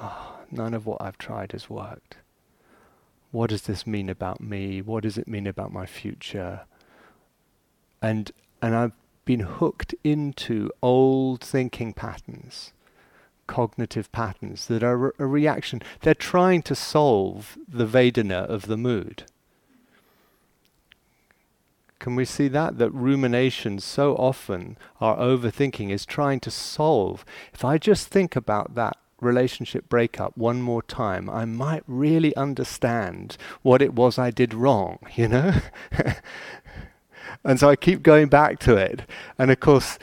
Oh, 0.00 0.36
none 0.50 0.74
of 0.74 0.86
what 0.86 1.02
I've 1.02 1.18
tried 1.18 1.52
has 1.52 1.68
worked. 1.68 2.16
What 3.30 3.50
does 3.50 3.62
this 3.62 3.86
mean 3.86 4.08
about 4.08 4.40
me? 4.40 4.80
What 4.80 5.02
does 5.02 5.18
it 5.18 5.28
mean 5.28 5.46
about 5.46 5.72
my 5.72 5.86
future? 5.86 6.62
And 8.00 8.30
and 8.62 8.74
I've 8.74 8.92
been 9.24 9.40
hooked 9.40 9.94
into 10.02 10.70
old 10.82 11.42
thinking 11.42 11.92
patterns, 11.92 12.72
cognitive 13.46 14.10
patterns 14.12 14.66
that 14.66 14.82
are 14.82 15.14
a 15.18 15.26
reaction. 15.26 15.82
They're 16.00 16.14
trying 16.14 16.62
to 16.62 16.74
solve 16.74 17.58
the 17.68 17.86
Vedana 17.86 18.46
of 18.46 18.66
the 18.66 18.76
mood. 18.76 19.24
Can 21.98 22.14
we 22.14 22.24
see 22.24 22.48
that? 22.48 22.78
That 22.78 22.90
rumination 22.92 23.80
so 23.80 24.14
often, 24.14 24.78
our 25.00 25.16
overthinking 25.16 25.90
is 25.90 26.06
trying 26.06 26.40
to 26.40 26.50
solve. 26.50 27.24
If 27.52 27.64
I 27.64 27.76
just 27.76 28.06
think 28.06 28.36
about 28.36 28.76
that 28.76 28.96
relationship 29.20 29.88
breakup 29.88 30.36
one 30.36 30.62
more 30.62 30.82
time, 30.82 31.28
I 31.28 31.44
might 31.44 31.82
really 31.86 32.34
understand 32.36 33.36
what 33.62 33.82
it 33.82 33.94
was 33.94 34.18
I 34.18 34.30
did 34.30 34.54
wrong, 34.54 34.98
you 35.14 35.28
know? 35.28 35.54
and 37.44 37.58
so 37.58 37.68
I 37.68 37.76
keep 37.76 38.02
going 38.02 38.28
back 38.28 38.58
to 38.60 38.76
it. 38.76 39.02
And 39.38 39.50
of 39.50 39.60
course, 39.60 39.98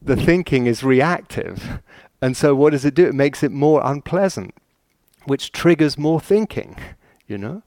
the 0.00 0.16
thinking 0.16 0.66
is 0.66 0.82
reactive. 0.82 1.80
And 2.22 2.36
so 2.36 2.54
what 2.54 2.70
does 2.70 2.84
it 2.84 2.94
do? 2.94 3.06
It 3.06 3.14
makes 3.14 3.42
it 3.42 3.50
more 3.50 3.80
unpleasant, 3.84 4.54
which 5.24 5.52
triggers 5.52 5.98
more 5.98 6.20
thinking, 6.20 6.76
you 7.26 7.38
know? 7.38 7.62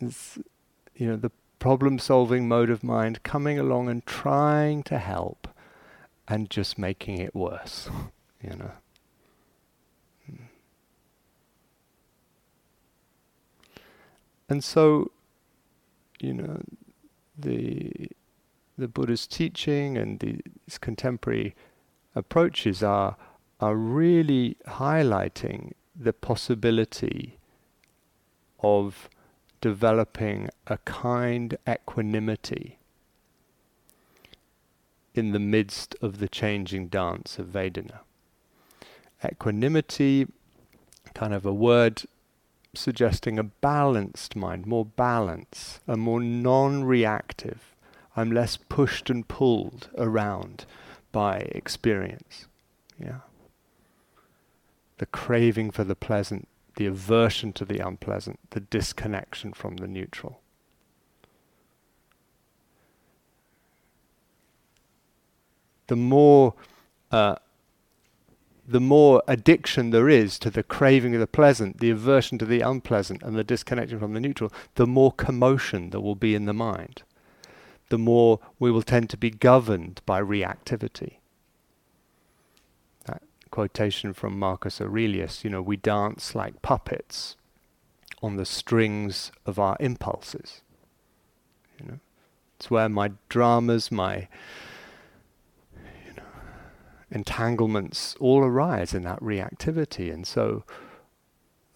It's, 0.00 0.38
you 0.94 1.06
know, 1.06 1.16
the 1.16 1.32
problem 1.58 1.98
solving 1.98 2.46
mode 2.46 2.70
of 2.70 2.84
mind 2.84 3.22
coming 3.22 3.58
along 3.58 3.88
and 3.88 4.04
trying 4.04 4.82
to 4.84 4.98
help 4.98 5.48
and 6.28 6.50
just 6.50 6.78
making 6.78 7.18
it 7.18 7.34
worse 7.34 7.88
know. 8.42 8.72
And 14.48 14.62
so, 14.62 15.10
you 16.20 16.34
know, 16.34 16.62
the 17.36 18.08
the 18.78 18.88
Buddha's 18.88 19.26
teaching 19.26 19.96
and 19.96 20.20
these 20.20 20.78
contemporary 20.80 21.54
approaches 22.14 22.82
are 22.82 23.16
are 23.60 23.74
really 23.74 24.56
highlighting 24.68 25.72
the 25.98 26.12
possibility 26.12 27.38
of 28.60 29.08
developing 29.60 30.48
a 30.66 30.76
kind 30.78 31.56
equanimity 31.66 32.78
in 35.14 35.32
the 35.32 35.38
midst 35.38 35.96
of 36.02 36.18
the 36.18 36.28
changing 36.28 36.88
dance 36.88 37.38
of 37.38 37.46
Vedana 37.46 38.00
equanimity, 39.24 40.26
kind 41.14 41.32
of 41.32 41.46
a 41.46 41.52
word 41.52 42.02
suggesting 42.74 43.38
a 43.38 43.44
balanced 43.44 44.36
mind, 44.36 44.66
more 44.66 44.84
balance, 44.84 45.80
a 45.88 45.96
more 45.96 46.20
non 46.20 46.84
reactive. 46.84 47.74
I'm 48.16 48.30
less 48.30 48.56
pushed 48.56 49.10
and 49.10 49.26
pulled 49.26 49.90
around 49.98 50.64
by 51.12 51.38
experience. 51.52 52.46
Yeah. 52.98 53.20
The 54.98 55.06
craving 55.06 55.70
for 55.70 55.84
the 55.84 55.96
pleasant, 55.96 56.48
the 56.76 56.86
aversion 56.86 57.52
to 57.54 57.64
the 57.64 57.78
unpleasant, 57.78 58.38
the 58.50 58.60
disconnection 58.60 59.52
from 59.52 59.76
the 59.76 59.86
neutral. 59.86 60.40
The 65.88 65.96
more 65.96 66.54
uh, 67.12 67.36
the 68.68 68.80
more 68.80 69.22
addiction 69.28 69.90
there 69.90 70.08
is 70.08 70.38
to 70.40 70.50
the 70.50 70.62
craving 70.62 71.14
of 71.14 71.20
the 71.20 71.26
pleasant, 71.26 71.78
the 71.78 71.90
aversion 71.90 72.38
to 72.38 72.44
the 72.44 72.60
unpleasant, 72.60 73.22
and 73.22 73.36
the 73.36 73.44
disconnection 73.44 73.98
from 73.98 74.12
the 74.12 74.20
neutral, 74.20 74.52
the 74.74 74.86
more 74.86 75.12
commotion 75.12 75.90
there 75.90 76.00
will 76.00 76.16
be 76.16 76.34
in 76.34 76.46
the 76.46 76.52
mind. 76.52 77.02
The 77.88 77.98
more 77.98 78.40
we 78.58 78.70
will 78.70 78.82
tend 78.82 79.10
to 79.10 79.16
be 79.16 79.30
governed 79.30 80.00
by 80.04 80.20
reactivity. 80.20 81.18
That 83.04 83.22
quotation 83.52 84.12
from 84.12 84.38
Marcus 84.38 84.80
Aurelius, 84.80 85.44
you 85.44 85.50
know, 85.50 85.62
we 85.62 85.76
dance 85.76 86.34
like 86.34 86.62
puppets 86.62 87.36
on 88.22 88.36
the 88.36 88.44
strings 88.44 89.30
of 89.44 89.60
our 89.60 89.76
impulses. 89.78 90.62
You 91.78 91.86
know, 91.86 91.98
it's 92.58 92.70
where 92.70 92.88
my 92.88 93.12
dramas, 93.28 93.92
my 93.92 94.26
entanglements 97.16 98.14
all 98.20 98.44
arise 98.44 98.92
in 98.92 99.02
that 99.04 99.20
reactivity. 99.20 100.12
And 100.12 100.26
so, 100.26 100.64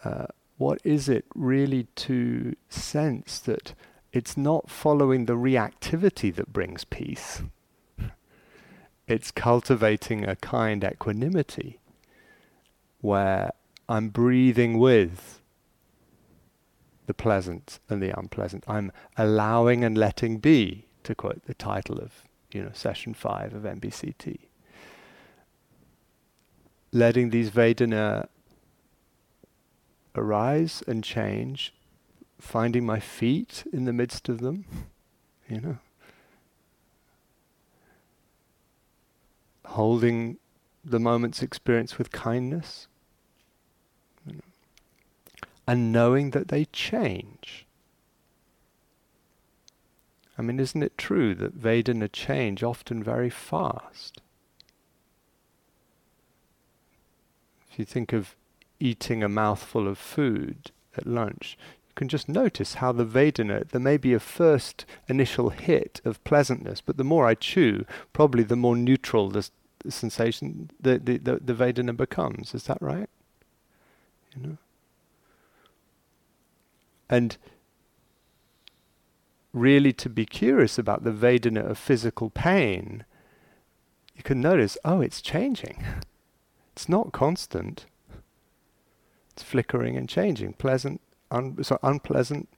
uh, 0.05 0.27
what 0.59 0.79
is 0.85 1.09
it 1.09 1.25
really 1.35 1.85
to 1.97 2.55
sense 2.69 3.39
that 3.41 3.73
it's 4.13 4.37
not 4.37 4.69
following 4.69 5.25
the 5.25 5.39
reactivity 5.49 6.35
that 6.35 6.53
brings 6.53 6.85
peace? 6.85 7.43
it's 9.09 9.31
cultivating 9.31 10.29
a 10.29 10.37
kind 10.37 10.85
equanimity 10.85 11.81
where 13.01 13.53
I'm 13.89 14.11
breathing 14.11 14.79
with 14.79 15.41
the 17.07 17.15
pleasant 17.15 17.81
and 17.89 18.03
the 18.03 18.17
unpleasant. 18.17 18.63
I'm 18.69 18.93
allowing 19.17 19.85
and 19.85 19.97
letting 19.97 20.37
be, 20.37 20.85
to 21.05 21.15
quote 21.15 21.47
the 21.47 21.55
title 21.55 21.99
of 21.99 22.13
you 22.53 22.63
know 22.63 22.73
session 22.75 23.15
five 23.15 23.55
of 23.55 23.63
MBCT 23.63 24.50
letting 26.93 27.31
these 27.31 27.51
Vedana 27.51 28.29
arise 30.15 30.83
and 30.87 31.05
change, 31.05 31.73
finding 32.41 32.85
my 32.85 32.99
feet 32.99 33.65
in 33.73 33.85
the 33.85 33.93
midst 33.93 34.29
of 34.29 34.41
them, 34.41 34.65
you 35.49 35.61
know. 35.61 35.79
Holding 39.67 40.39
the 40.85 40.99
moment's 40.99 41.43
experience 41.43 41.97
with 41.97 42.11
kindness, 42.11 42.89
you 44.27 44.35
know, 44.35 44.41
and 45.67 45.93
knowing 45.93 46.31
that 46.31 46.49
they 46.49 46.65
change. 46.67 47.67
I 50.37 50.43
mean, 50.43 50.59
isn't 50.59 50.83
it 50.83 50.99
true 50.99 51.35
that 51.37 51.61
Vedana 51.61 52.11
change 52.11 52.63
often 52.63 53.03
very 53.03 53.31
fast? 53.31 54.21
You 57.81 57.87
think 57.87 58.13
of 58.13 58.37
eating 58.79 59.23
a 59.23 59.29
mouthful 59.29 59.89
of 59.89 59.99
food 59.99 60.71
at 60.97 61.07
lunch, 61.07 61.59
you 61.89 61.95
can 61.95 62.09
just 62.09 62.29
notice 62.29 62.75
how 62.75 62.93
the 62.93 63.05
Vedana, 63.05 63.69
there 63.69 63.81
may 63.81 63.97
be 63.97 64.15
a 64.15 64.21
first 64.21 64.85
initial 65.09 65.51
hit 65.51 66.01
of 66.05 66.23
pleasantness, 66.25 66.81
but 66.81 66.97
the 66.97 67.05
more 67.05 67.27
I 67.27 67.35
chew, 67.35 67.85
probably 68.13 68.43
the 68.43 68.57
more 68.57 68.77
neutral 68.77 69.29
the, 69.29 69.49
the 69.85 69.91
sensation, 69.91 70.71
the, 70.81 70.99
the, 70.99 71.19
the, 71.19 71.37
the 71.37 71.55
Vedana 71.55 71.97
becomes. 71.97 72.55
Is 72.55 72.65
that 72.65 72.81
right? 72.81 73.09
You 74.37 74.43
know? 74.47 74.59
And 77.09 77.37
really 79.53 79.93
to 79.95 80.09
be 80.09 80.25
curious 80.25 80.79
about 80.79 81.03
the 81.03 81.11
Vedana 81.11 81.69
of 81.69 81.77
physical 81.77 82.31
pain, 82.31 83.05
you 84.15 84.23
can 84.23 84.41
notice, 84.41 84.79
oh, 84.85 85.01
it's 85.01 85.21
changing. 85.21 85.85
It's 86.73 86.89
not 86.89 87.13
constant. 87.13 87.87
It's 89.33 89.43
flickering 89.43 89.97
and 89.97 90.09
changing, 90.09 90.55
pleasant, 90.55 91.01
un- 91.31 91.63
so 91.63 91.79
unpleasant, 91.83 92.49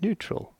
neutral. 0.00 0.54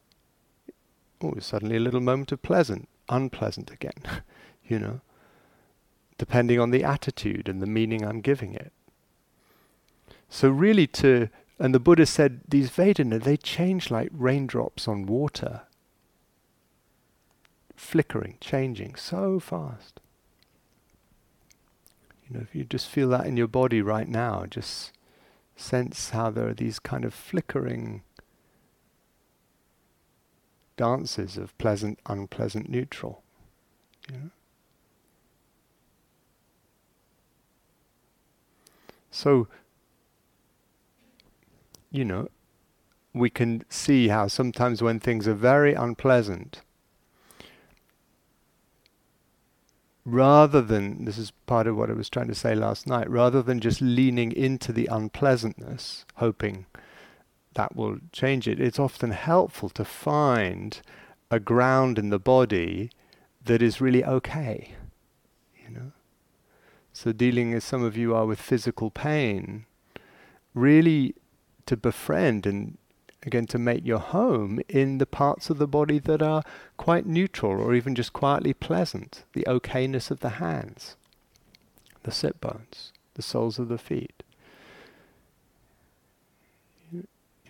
Oh, 1.23 1.35
suddenly 1.39 1.77
a 1.77 1.81
little 1.81 2.01
moment 2.01 2.33
of 2.33 2.43
pleasant, 2.43 2.89
unpleasant 3.09 3.71
again, 3.71 4.03
you 4.67 4.79
know, 4.79 5.01
depending 6.19 6.61
on 6.61 6.71
the 6.71 6.85
attitude 6.85 7.49
and 7.49 7.61
the 7.61 7.67
meaning 7.67 8.05
I'm 8.05 8.21
giving 8.21 8.55
it. 8.55 8.73
So 10.29 10.49
really 10.49 10.87
to, 10.89 11.29
and 11.59 11.75
the 11.75 11.81
Buddha 11.81 12.07
said 12.07 12.41
these 12.49 12.71
Vedana, 12.71 13.23
they 13.23 13.37
change 13.37 13.91
like 13.91 14.11
raindrops 14.13 14.89
on 14.89 15.07
water. 15.07 15.63
Flickering, 17.77 18.39
changing 18.41 18.95
so 18.95 19.39
fast. 19.39 20.01
You 22.33 22.39
know, 22.39 22.45
if 22.49 22.55
you 22.55 22.65
just 22.65 22.89
feel 22.89 23.11
that 23.11 23.27
in 23.27 23.37
your 23.37 23.47
body 23.47 23.83
right 23.83 24.09
now, 24.09 24.47
just 24.49 24.93
sense 25.55 26.11
how 26.11 26.31
there 26.31 26.49
are 26.49 26.55
these 26.55 26.79
kind 26.79 27.05
of 27.05 27.13
flickering 27.13 28.01
dances 30.79 31.37
of 31.37 31.57
pleasant, 31.59 31.99
unpleasant, 32.07 32.71
neutral. 32.71 33.23
You 34.11 34.17
know? 34.17 34.31
So, 39.11 39.47
you 41.91 42.07
know, 42.07 42.29
we 43.13 43.29
can 43.29 43.63
see 43.69 44.09
how 44.09 44.27
sometimes 44.29 44.81
when 44.81 45.01
things 45.01 45.29
are 45.29 45.35
very 45.35 45.75
unpleasant, 45.75 46.63
rather 50.13 50.61
than, 50.61 51.07
this 51.07 51.17
is 51.17 51.31
part 51.47 51.67
of 51.67 51.75
what 51.75 51.89
I 51.89 51.95
was 51.95 52.11
trying 52.11 52.29
to 52.29 52.35
say 52.35 52.55
last 52.55 52.87
night, 52.87 53.09
rather 53.09 53.43
than 53.43 53.61
just 53.61 53.81
leaning 53.81 54.31
into 54.31 54.71
the 54.71 54.87
unpleasantness, 54.87 56.05
hoping 56.17 56.67
that 57.55 57.75
will 57.75 57.97
change 58.13 58.47
it, 58.47 58.61
it's 58.61 58.79
often 58.79 59.13
helpful 59.13 59.71
to 59.71 59.85
find 59.87 60.83
a 61.31 61.41
ground 61.41 61.99
in 61.99 62.11
the 62.11 62.19
body 62.19 62.91
that 63.43 63.63
is 63.63 63.81
really 63.81 64.05
okay. 64.05 64.75
You 65.57 65.75
know? 65.75 65.93
So 66.93 67.13
dealing 67.13 67.55
as 67.55 67.65
some 67.65 67.83
of 67.83 67.97
you 67.97 68.15
are 68.15 68.27
with 68.27 68.41
physical 68.41 68.91
pain, 68.91 69.65
really 70.55 71.15
to 71.65 71.77
befriend 71.77 72.47
and 72.47 72.77
again 73.25 73.47
to 73.47 73.59
make 73.59 73.87
your 73.87 73.99
home 73.99 74.61
in 74.69 74.99
the 74.99 75.07
parts 75.07 75.51
of 75.51 75.59
the 75.59 75.67
body 75.67 75.99
that 75.99 76.23
are 76.23 76.43
quite 76.77 77.07
neutral 77.07 77.61
or 77.61 77.75
even 77.75 77.95
just 77.95 78.13
quietly 78.13 78.53
pleasant. 78.53 79.25
The 79.33 79.45
okayness 79.47 80.11
of 80.11 80.21
the 80.21 80.31
hands, 80.31 80.97
the 82.03 82.11
sit 82.11 82.41
bones, 82.41 82.93
the 83.15 83.23
soles 83.23 83.59
of 83.59 83.69
the 83.69 83.79
feet. 83.79 84.23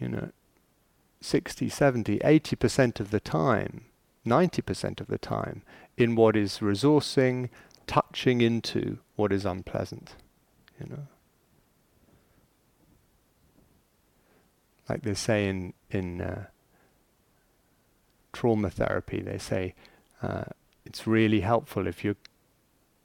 You, 0.01 0.09
know, 0.09 0.31
60, 1.21 1.69
70, 1.69 2.19
80% 2.19 3.01
of 3.01 3.11
the 3.11 3.21
time, 3.21 3.85
90% 4.27 5.01
of 5.01 5.07
the 5.07 5.19
time, 5.19 5.63
in 5.97 6.17
what 6.17 6.37
is 6.37 6.59
resourcing, 6.59 7.49
touching 7.87 8.41
into 8.41 8.99
what 9.15 9.33
is 9.33 9.47
unpleasant. 9.47 10.17
You 10.81 10.87
know? 10.91 11.07
Like 14.89 15.03
they 15.03 15.15
say 15.15 15.49
in, 15.49 15.75
in 15.91 16.21
uh, 16.21 16.47
trauma 18.33 18.71
therapy, 18.71 19.21
they 19.21 19.39
say 19.39 19.75
uh, 20.23 20.45
it's 20.85 21.07
really 21.07 21.41
helpful 21.41 21.87
if 21.87 22.05
you're 22.05 22.17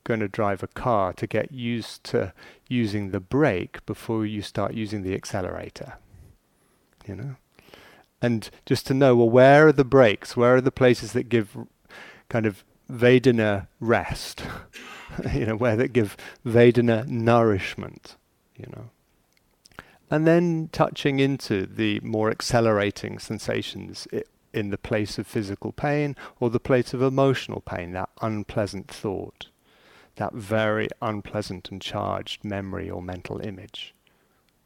going 0.03 0.19
to 0.21 0.27
drive 0.27 0.63
a 0.63 0.67
car 0.67 1.11
to 1.13 1.27
get 1.27 1.51
used 1.51 2.03
to 2.05 2.33
using 2.69 3.11
the 3.11 3.19
brake 3.19 3.85
before 3.85 4.25
you 4.25 4.41
start 4.41 4.73
using 4.73 5.03
the 5.03 5.13
accelerator. 5.13 5.93
You 7.05 7.15
know? 7.15 7.35
And 8.21 8.49
just 8.65 8.87
to 8.87 8.93
know, 8.93 9.15
well, 9.15 9.29
where 9.29 9.67
are 9.67 9.71
the 9.71 9.83
brakes? 9.83 10.35
Where 10.35 10.55
are 10.55 10.61
the 10.61 10.71
places 10.71 11.11
that 11.13 11.29
give 11.29 11.55
kind 12.29 12.45
of 12.45 12.63
Vedana 12.89 13.67
rest? 13.79 14.43
you 15.33 15.45
know, 15.45 15.55
where 15.55 15.75
that 15.75 15.93
give 15.93 16.17
Vedana 16.45 17.07
nourishment, 17.07 18.15
you 18.55 18.65
know. 18.75 18.89
And 20.09 20.25
then 20.25 20.69
touching 20.71 21.19
into 21.19 21.65
the 21.65 21.99
more 21.99 22.31
accelerating 22.31 23.19
sensations 23.19 24.07
in 24.53 24.69
the 24.69 24.77
place 24.77 25.17
of 25.17 25.27
physical 25.27 25.71
pain 25.73 26.15
or 26.39 26.49
the 26.49 26.59
place 26.59 26.93
of 26.93 27.01
emotional 27.01 27.61
pain, 27.61 27.91
that 27.91 28.09
unpleasant 28.21 28.87
thought, 28.87 29.47
that 30.15 30.33
very 30.33 30.87
unpleasant 31.01 31.69
and 31.71 31.81
charged 31.81 32.45
memory 32.45 32.89
or 32.89 33.01
mental 33.01 33.39
image. 33.41 33.93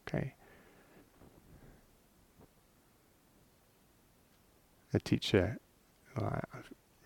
Okay. 0.07 0.35
A 4.93 4.99
teacher 4.99 5.57
I'm 6.15 6.43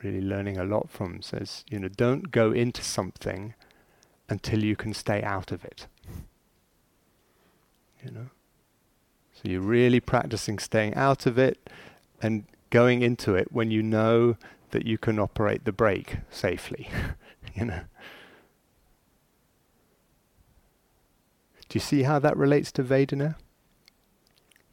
really 0.04 0.22
learning 0.22 0.58
a 0.58 0.66
lot 0.66 0.90
from 0.90 1.22
says, 1.22 1.64
you 1.70 1.80
know, 1.80 1.88
don't 1.88 2.32
go 2.32 2.52
into 2.52 2.84
something 2.84 3.54
until 4.28 4.64
you 4.64 4.76
can 4.76 4.94
stay 4.94 5.22
out 5.22 5.52
of 5.52 5.64
it. 5.64 5.88
You 8.06 8.12
know? 8.12 8.30
So 9.34 9.50
you're 9.50 9.62
really 9.62 10.00
practicing 10.00 10.60
staying 10.60 10.94
out 10.94 11.26
of 11.26 11.38
it 11.38 11.70
and 12.22 12.46
going 12.70 13.02
into 13.02 13.36
it 13.36 13.52
when 13.52 13.72
you 13.72 13.82
know 13.82 14.38
that 14.72 14.86
you 14.86 14.98
can 14.98 15.20
operate 15.20 15.66
the 15.66 15.72
brake 15.72 16.18
safely. 16.30 16.90
you 17.56 17.66
know? 17.66 17.82
Do 21.68 21.78
you 21.78 21.80
see 21.80 22.04
how 22.04 22.20
that 22.20 22.38
relates 22.38 22.72
to 22.74 22.84
Vedana? 22.84 23.36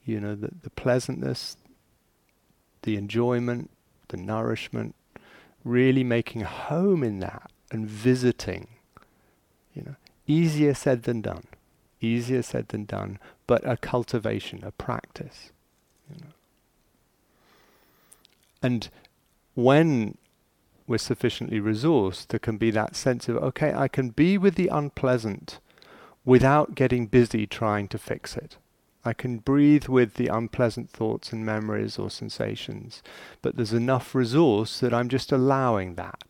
You 0.05 0.21
know, 0.21 0.35
the, 0.35 0.51
the 0.63 0.71
pleasantness, 0.71 1.57
the 2.83 2.97
enjoyment, 2.97 3.71
the 4.09 4.17
nourishment, 4.17 4.95
really 5.65 6.05
making 6.05 6.43
home 6.43 7.03
in 7.03 7.21
that 7.21 7.51
and 7.71 7.89
visiting. 7.89 8.69
You 9.75 9.83
know, 9.83 9.97
easier 10.27 10.75
said 10.75 11.05
than 11.05 11.23
done. 11.23 11.45
Easier 12.03 12.43
said 12.43 12.69
than 12.69 12.85
done, 12.85 13.19
but 13.47 13.67
a 13.67 13.77
cultivation, 13.77 14.65
a 14.65 14.73
practice. 14.73 15.53
You 16.11 16.17
know. 16.21 16.33
And 18.63 18.89
when 19.55 20.19
we're 20.87 20.99
sufficiently 20.99 21.61
resourced, 21.61 22.29
there 22.29 22.41
can 22.41 22.57
be 22.57 22.71
that 22.73 22.97
sense 22.97 23.29
of, 23.29 23.37
okay, 23.37 23.73
I 23.73 23.89
can 23.89 24.11
be 24.11 24.37
with 24.37 24.57
the 24.57 24.69
unpleasant 24.69 25.61
without 26.25 26.75
getting 26.75 27.07
busy 27.07 27.47
trying 27.47 27.89
to 27.89 27.99
fix 27.99 28.37
it. 28.37 28.57
I 29.05 29.13
can 29.13 29.39
breathe 29.39 29.89
with 29.89 30.15
the 30.15 30.29
unpleasant 30.29 30.91
thoughts 30.91 31.33
and 31.33 31.45
memories 31.45 31.99
or 31.99 32.11
sensations, 32.11 33.03
but 33.43 33.57
there's 33.57 33.73
enough 33.73 34.15
resource 34.15 34.79
that 34.81 34.95
I'm 34.95 35.09
just 35.09 35.33
allowing 35.33 35.97
that 35.97 36.23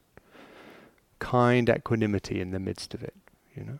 kind 1.19 1.69
equanimity 1.69 2.41
in 2.41 2.51
the 2.51 2.59
midst 2.59 2.95
of 2.95 3.03
it, 3.03 3.15
you 3.55 3.65
know. 3.65 3.79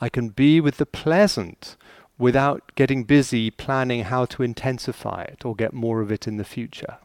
I 0.00 0.08
can 0.08 0.28
be 0.28 0.60
with 0.60 0.76
the 0.76 0.86
pleasant 0.86 1.76
without 2.18 2.72
getting 2.74 3.04
busy 3.04 3.50
planning 3.50 4.04
how 4.04 4.24
to 4.26 4.42
intensify 4.42 5.22
it 5.22 5.44
or 5.44 5.54
get 5.54 5.72
more 5.72 6.00
of 6.00 6.10
it 6.10 6.26
in 6.26 6.36
the 6.36 6.44
future, 6.44 6.98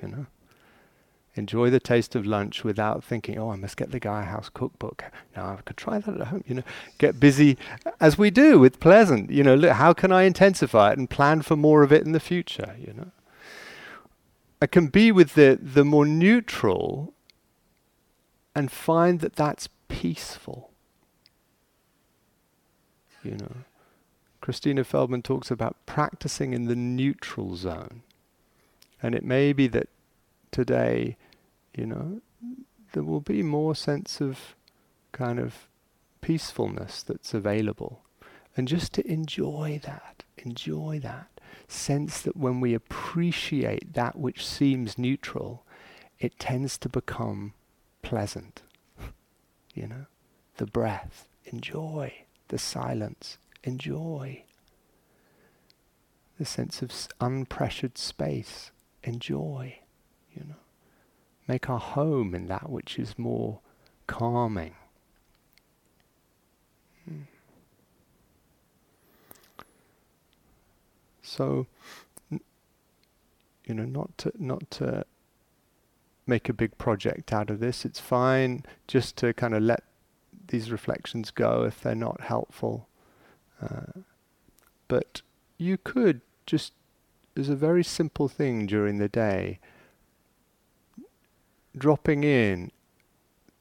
you 0.00 0.08
know. 0.08 0.26
Enjoy 1.34 1.70
the 1.70 1.80
taste 1.80 2.14
of 2.14 2.26
lunch 2.26 2.62
without 2.62 3.02
thinking, 3.02 3.38
oh, 3.38 3.50
I 3.50 3.56
must 3.56 3.78
get 3.78 3.90
the 3.90 3.98
Gaia 3.98 4.24
House 4.26 4.50
cookbook. 4.50 5.04
Now 5.34 5.56
I 5.58 5.62
could 5.62 5.78
try 5.78 5.98
that 5.98 6.20
at 6.20 6.26
home. 6.26 6.44
You 6.46 6.56
know, 6.56 6.62
get 6.98 7.18
busy 7.18 7.56
as 8.00 8.18
we 8.18 8.30
do 8.30 8.58
with 8.58 8.80
pleasant. 8.80 9.30
You 9.30 9.42
know, 9.42 9.54
look, 9.54 9.72
how 9.72 9.94
can 9.94 10.12
I 10.12 10.24
intensify 10.24 10.92
it 10.92 10.98
and 10.98 11.08
plan 11.08 11.40
for 11.40 11.56
more 11.56 11.82
of 11.82 11.90
it 11.90 12.04
in 12.04 12.12
the 12.12 12.20
future? 12.20 12.76
You 12.78 12.92
know, 12.92 13.10
I 14.60 14.66
can 14.66 14.88
be 14.88 15.10
with 15.10 15.32
the 15.32 15.58
the 15.60 15.86
more 15.86 16.04
neutral 16.04 17.14
and 18.54 18.70
find 18.70 19.20
that 19.20 19.34
that's 19.34 19.70
peaceful. 19.88 20.71
You 23.22 23.36
know, 23.36 23.52
Christina 24.40 24.84
Feldman 24.84 25.22
talks 25.22 25.50
about 25.50 25.76
practicing 25.86 26.52
in 26.52 26.66
the 26.66 26.76
neutral 26.76 27.56
zone, 27.56 28.02
and 29.02 29.14
it 29.14 29.24
may 29.24 29.52
be 29.52 29.68
that 29.68 29.88
today, 30.50 31.16
you 31.74 31.86
know, 31.86 32.20
there 32.92 33.02
will 33.02 33.20
be 33.20 33.42
more 33.42 33.74
sense 33.74 34.20
of 34.20 34.54
kind 35.12 35.38
of 35.38 35.68
peacefulness 36.20 37.02
that's 37.02 37.34
available. 37.34 38.02
And 38.56 38.68
just 38.68 38.92
to 38.94 39.06
enjoy 39.10 39.80
that, 39.84 40.24
enjoy 40.38 41.00
that. 41.02 41.28
Sense 41.68 42.20
that 42.22 42.36
when 42.36 42.60
we 42.60 42.74
appreciate 42.74 43.94
that 43.94 44.18
which 44.18 44.46
seems 44.46 44.98
neutral, 44.98 45.64
it 46.18 46.38
tends 46.38 46.76
to 46.78 46.88
become 46.88 47.54
pleasant. 48.02 48.62
you 49.74 49.86
know, 49.86 50.06
the 50.56 50.66
breath, 50.66 51.28
enjoy. 51.46 52.21
The 52.52 52.58
silence, 52.58 53.38
enjoy. 53.64 54.44
The 56.38 56.44
sense 56.44 56.82
of 56.82 56.90
unpressured 57.20 57.96
space, 57.96 58.70
enjoy 59.02 59.78
you 60.34 60.44
know. 60.48 60.56
Make 61.46 61.68
our 61.68 61.78
home 61.78 62.34
in 62.34 62.46
that 62.46 62.70
which 62.70 62.98
is 62.98 63.18
more 63.18 63.60
calming. 64.06 64.74
Hmm. 67.04 67.22
So, 71.22 71.66
you 72.30 73.74
know, 73.74 73.84
not 73.84 74.16
to 74.18 74.32
not 74.38 74.70
to 74.72 75.04
make 76.26 76.48
a 76.48 76.52
big 76.52 76.78
project 76.78 77.32
out 77.32 77.50
of 77.50 77.58
this. 77.58 77.84
It's 77.84 78.00
fine 78.00 78.64
just 78.86 79.16
to 79.16 79.32
kind 79.32 79.54
of 79.54 79.62
let 79.62 79.82
these 80.48 80.70
reflections 80.70 81.30
go 81.30 81.64
if 81.64 81.80
they're 81.80 81.94
not 81.94 82.20
helpful. 82.20 82.88
Uh, 83.60 84.00
but 84.88 85.22
you 85.58 85.78
could 85.78 86.20
just, 86.46 86.72
as 87.36 87.48
a 87.48 87.56
very 87.56 87.84
simple 87.84 88.28
thing 88.28 88.66
during 88.66 88.98
the 88.98 89.08
day, 89.08 89.58
dropping 91.76 92.24
in 92.24 92.70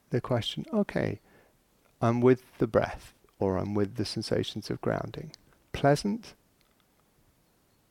the 0.10 0.22
question, 0.22 0.65
okay, 0.74 1.20
I'm 2.02 2.20
with 2.20 2.58
the 2.58 2.67
breath 2.67 3.13
or 3.39 3.58
I'm 3.58 3.74
with 3.74 3.96
the 3.96 4.06
sensations 4.06 4.70
of 4.70 4.82
grounding. 4.82 5.32
Pleasant 5.72 6.34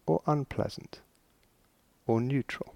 or 0.07 0.21
unpleasant 0.27 1.01
or 2.07 2.21
neutral. 2.21 2.75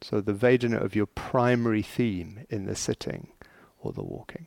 So 0.00 0.20
the 0.20 0.34
Vedana 0.34 0.82
of 0.82 0.94
your 0.94 1.06
primary 1.06 1.82
theme 1.82 2.46
in 2.50 2.66
the 2.66 2.74
sitting 2.74 3.28
or 3.84 3.92
the 3.92 4.02
walking. 4.02 4.46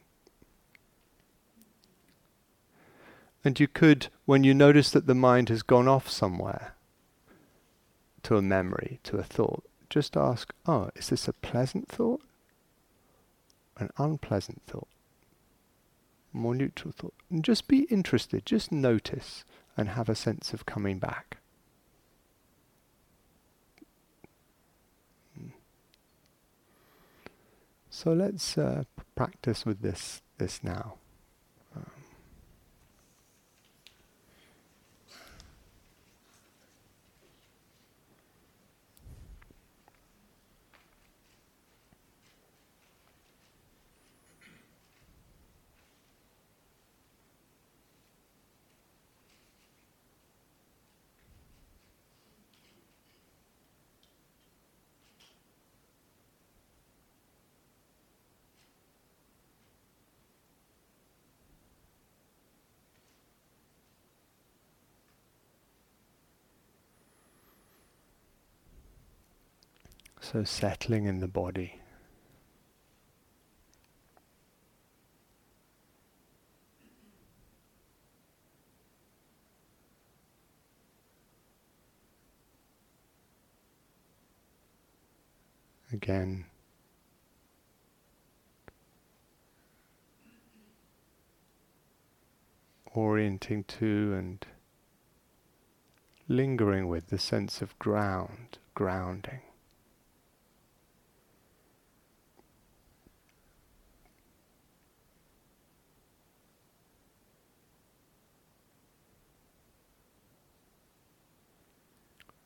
And 3.43 3.59
you 3.59 3.67
could, 3.67 4.07
when 4.25 4.43
you 4.43 4.53
notice 4.53 4.89
that 4.91 5.07
the 5.07 5.15
mind 5.15 5.49
has 5.49 5.61
gone 5.61 5.87
off 5.87 6.09
somewhere, 6.09 6.73
to 8.23 8.35
a 8.35 8.41
memory, 8.41 8.99
to 9.03 9.17
a 9.17 9.23
thought, 9.23 9.63
just 9.89 10.17
ask, 10.17 10.53
oh, 10.65 10.89
is 10.95 11.09
this 11.09 11.27
a 11.27 11.33
pleasant 11.33 11.87
thought? 11.87 12.21
An 13.77 13.89
unpleasant 13.97 14.61
thought? 14.67 14.89
More 16.33 16.55
neutral 16.55 16.91
thought? 16.91 17.13
And 17.29 17.43
just 17.43 17.67
be 17.67 17.83
interested, 17.83 18.45
just 18.45 18.71
notice 18.71 19.45
and 19.77 19.89
have 19.89 20.09
a 20.09 20.15
sense 20.15 20.53
of 20.53 20.65
coming 20.65 20.99
back. 20.99 21.37
So 27.97 28.13
let's 28.13 28.59
uh, 28.59 28.83
practice 29.15 29.65
with 29.65 29.81
this 29.81 30.21
this 30.37 30.63
now. 30.63 30.99
So 70.29 70.43
settling 70.43 71.05
in 71.05 71.21
the 71.21 71.27
body. 71.29 71.79
Again, 85.93 86.43
orienting 92.93 93.63
to 93.63 94.13
and 94.13 94.45
lingering 96.27 96.89
with 96.89 97.07
the 97.07 97.17
sense 97.17 97.61
of 97.61 97.79
ground, 97.79 98.57
grounding. 98.73 99.46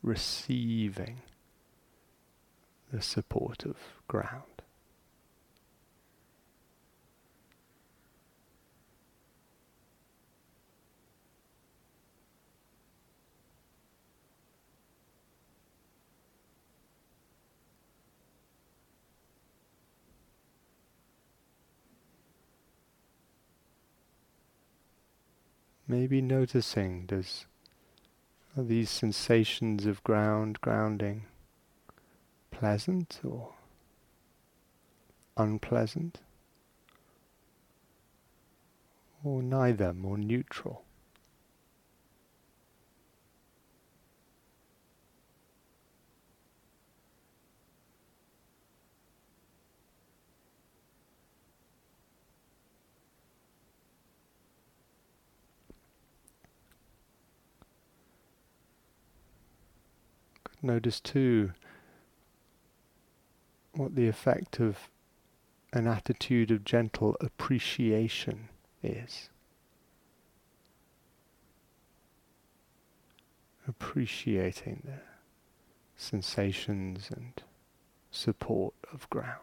Receiving 0.02 1.22
the 2.92 3.00
support 3.00 3.64
of 3.64 3.76
ground. 4.08 4.44
Maybe 25.88 26.22
noticing 26.22 27.04
does 27.04 27.44
these 28.56 28.90
sensations 28.90 29.86
of 29.86 30.04
ground, 30.04 30.60
grounding, 30.60 31.24
pleasant 32.50 33.20
or 33.24 33.54
unpleasant? 35.36 36.20
Or 39.24 39.42
neither, 39.42 39.94
more 39.94 40.18
neutral? 40.18 40.84
Notice 60.62 61.00
too 61.00 61.52
what 63.72 63.96
the 63.96 64.06
effect 64.06 64.60
of 64.60 64.90
an 65.72 65.86
attitude 65.86 66.50
of 66.50 66.64
gentle 66.64 67.16
appreciation 67.20 68.48
is. 68.82 69.28
Appreciating 73.66 74.82
the 74.84 75.00
sensations 75.96 77.10
and 77.10 77.42
support 78.10 78.74
of 78.92 79.08
ground. 79.10 79.38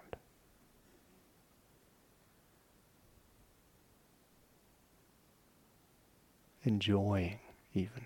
Enjoying 6.63 7.39
even. 7.73 8.05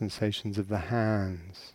Sensations 0.00 0.56
of 0.56 0.68
the 0.68 0.78
hands. 0.78 1.74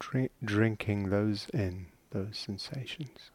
Drink, 0.00 0.32
drinking 0.42 1.10
those 1.10 1.46
in, 1.52 1.88
those 2.08 2.38
sensations. 2.38 3.30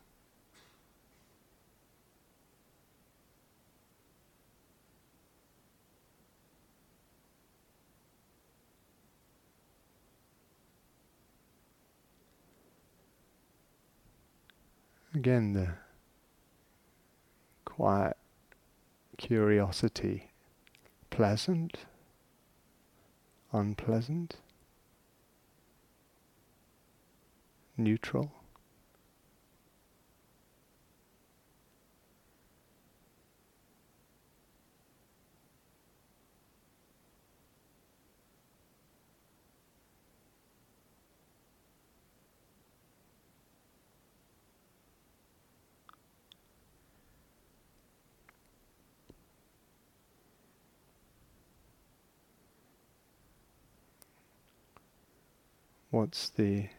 Again, 15.15 15.53
the 15.53 15.69
quiet 17.65 18.17
curiosity, 19.17 20.31
pleasant, 21.11 21.77
unpleasant, 23.51 24.37
neutral. 27.77 28.31
What's 55.93 56.29
the 56.29 56.69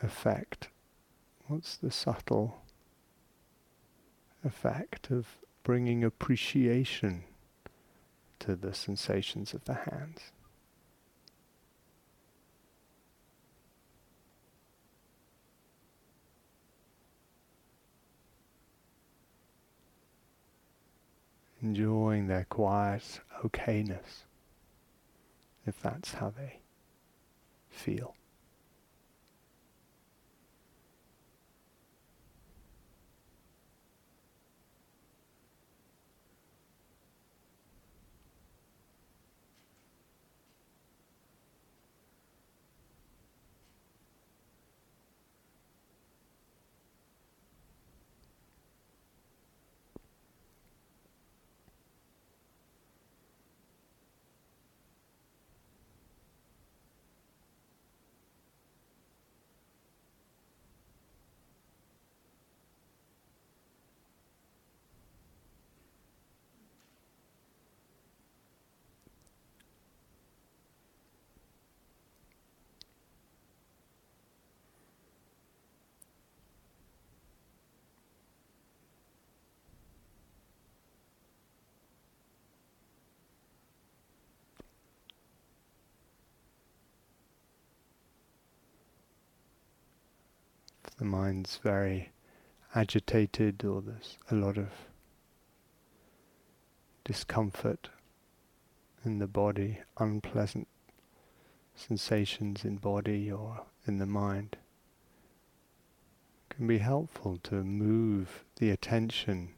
effect? 0.00 0.68
What's 1.48 1.76
the 1.76 1.90
subtle 1.90 2.62
effect 4.44 5.10
of 5.10 5.26
bringing 5.64 6.04
appreciation 6.04 7.24
to 8.38 8.54
the 8.54 8.74
sensations 8.74 9.54
of 9.54 9.64
the 9.64 9.74
hands? 9.74 10.20
Enjoying 21.60 22.28
their 22.28 22.46
quiet 22.48 23.18
okayness, 23.42 24.22
if 25.66 25.82
that's 25.82 26.14
how 26.14 26.30
they 26.30 26.60
feel. 27.74 28.14
The 90.98 91.04
mind's 91.04 91.58
very 91.58 92.10
agitated 92.74 93.64
or 93.64 93.82
there's 93.82 94.18
a 94.30 94.34
lot 94.34 94.56
of 94.56 94.68
discomfort 97.04 97.90
in 99.04 99.18
the 99.18 99.26
body, 99.26 99.80
unpleasant 99.98 100.66
sensations 101.76 102.64
in 102.64 102.76
body 102.76 103.30
or 103.30 103.62
in 103.86 103.98
the 103.98 104.06
mind, 104.06 104.56
can 106.48 106.66
be 106.66 106.78
helpful 106.78 107.38
to 107.42 107.56
move 107.56 108.44
the 108.56 108.70
attention 108.70 109.50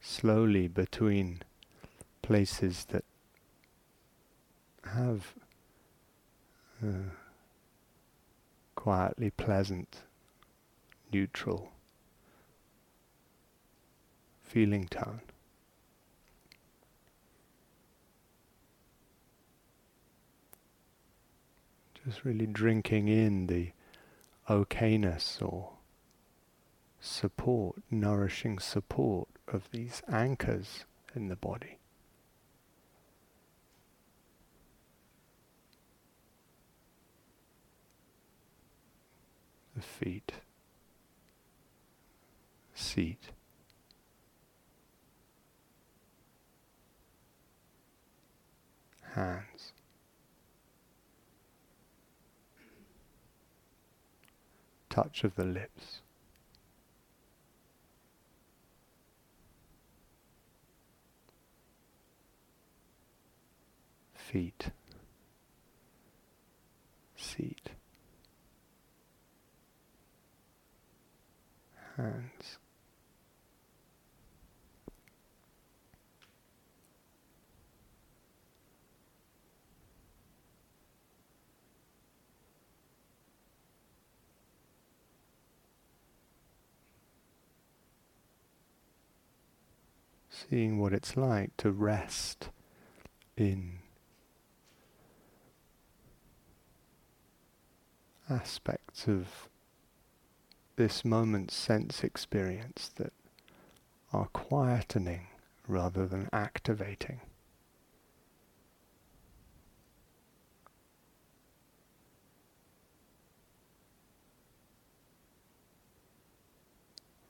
slowly 0.00 0.68
between 0.68 1.42
places 2.20 2.86
that 2.90 3.04
have 4.84 5.34
uh, 6.82 7.10
quietly 8.74 9.30
pleasant, 9.30 10.02
neutral 11.12 11.72
feeling 14.42 14.86
tone. 14.88 15.20
Just 22.04 22.24
really 22.24 22.46
drinking 22.46 23.08
in 23.08 23.48
the 23.48 23.72
okayness 24.48 25.42
or 25.42 25.72
support, 27.00 27.82
nourishing 27.90 28.58
support 28.58 29.28
of 29.48 29.70
these 29.72 30.02
anchors 30.08 30.84
in 31.14 31.28
the 31.28 31.36
body. 31.36 31.78
The 39.74 39.82
feet, 39.82 40.32
seat. 42.76 43.30
Hands. 49.14 49.72
Touch 54.90 55.24
of 55.24 55.34
the 55.34 55.44
lips. 55.44 56.02
feet, 64.26 64.70
seat, 67.16 67.70
hands. 71.96 72.58
Seeing 90.36 90.78
what 90.78 90.92
it's 90.92 91.16
like 91.16 91.56
to 91.56 91.70
rest 91.70 92.50
in 93.38 93.78
aspects 98.28 99.08
of 99.08 99.48
this 100.76 101.06
moment's 101.06 101.54
sense 101.54 102.04
experience 102.04 102.90
that 102.96 103.14
are 104.12 104.28
quietening 104.34 105.28
rather 105.66 106.06
than 106.06 106.28
activating. 106.34 107.20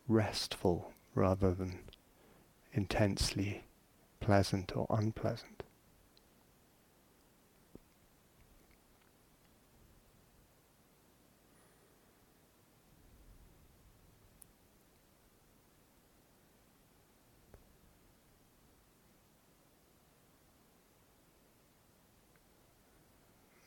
Restful 0.08 0.92
rather 1.14 1.54
than 1.54 1.78
intensely 2.76 3.64
pleasant 4.20 4.76
or 4.76 4.86
unpleasant. 4.90 5.62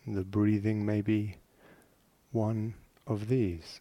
The 0.05 0.23
breathing 0.23 0.85
may 0.85 1.01
be 1.01 1.35
one 2.31 2.73
of 3.05 3.27
these. 3.27 3.79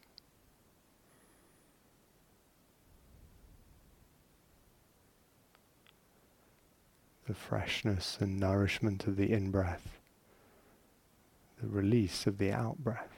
The 7.28 7.34
freshness 7.34 8.16
and 8.22 8.40
nourishment 8.40 9.06
of 9.06 9.16
the 9.16 9.30
in 9.30 9.50
breath, 9.50 10.00
the 11.60 11.68
release 11.68 12.26
of 12.26 12.38
the 12.38 12.52
out 12.52 12.78
breath. 12.78 13.17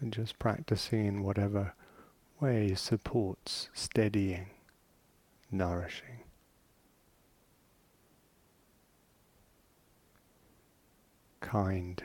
And 0.00 0.12
just 0.12 0.38
practicing 0.38 1.06
in 1.06 1.22
whatever 1.22 1.74
way 2.40 2.74
supports 2.74 3.68
steadying, 3.74 4.50
nourishing. 5.50 6.24
Kind 11.40 12.02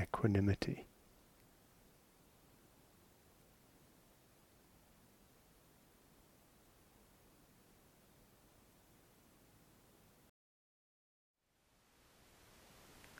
equanimity. 0.00 0.86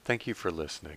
Thank 0.04 0.26
you 0.26 0.34
for 0.34 0.50
listening. 0.50 0.96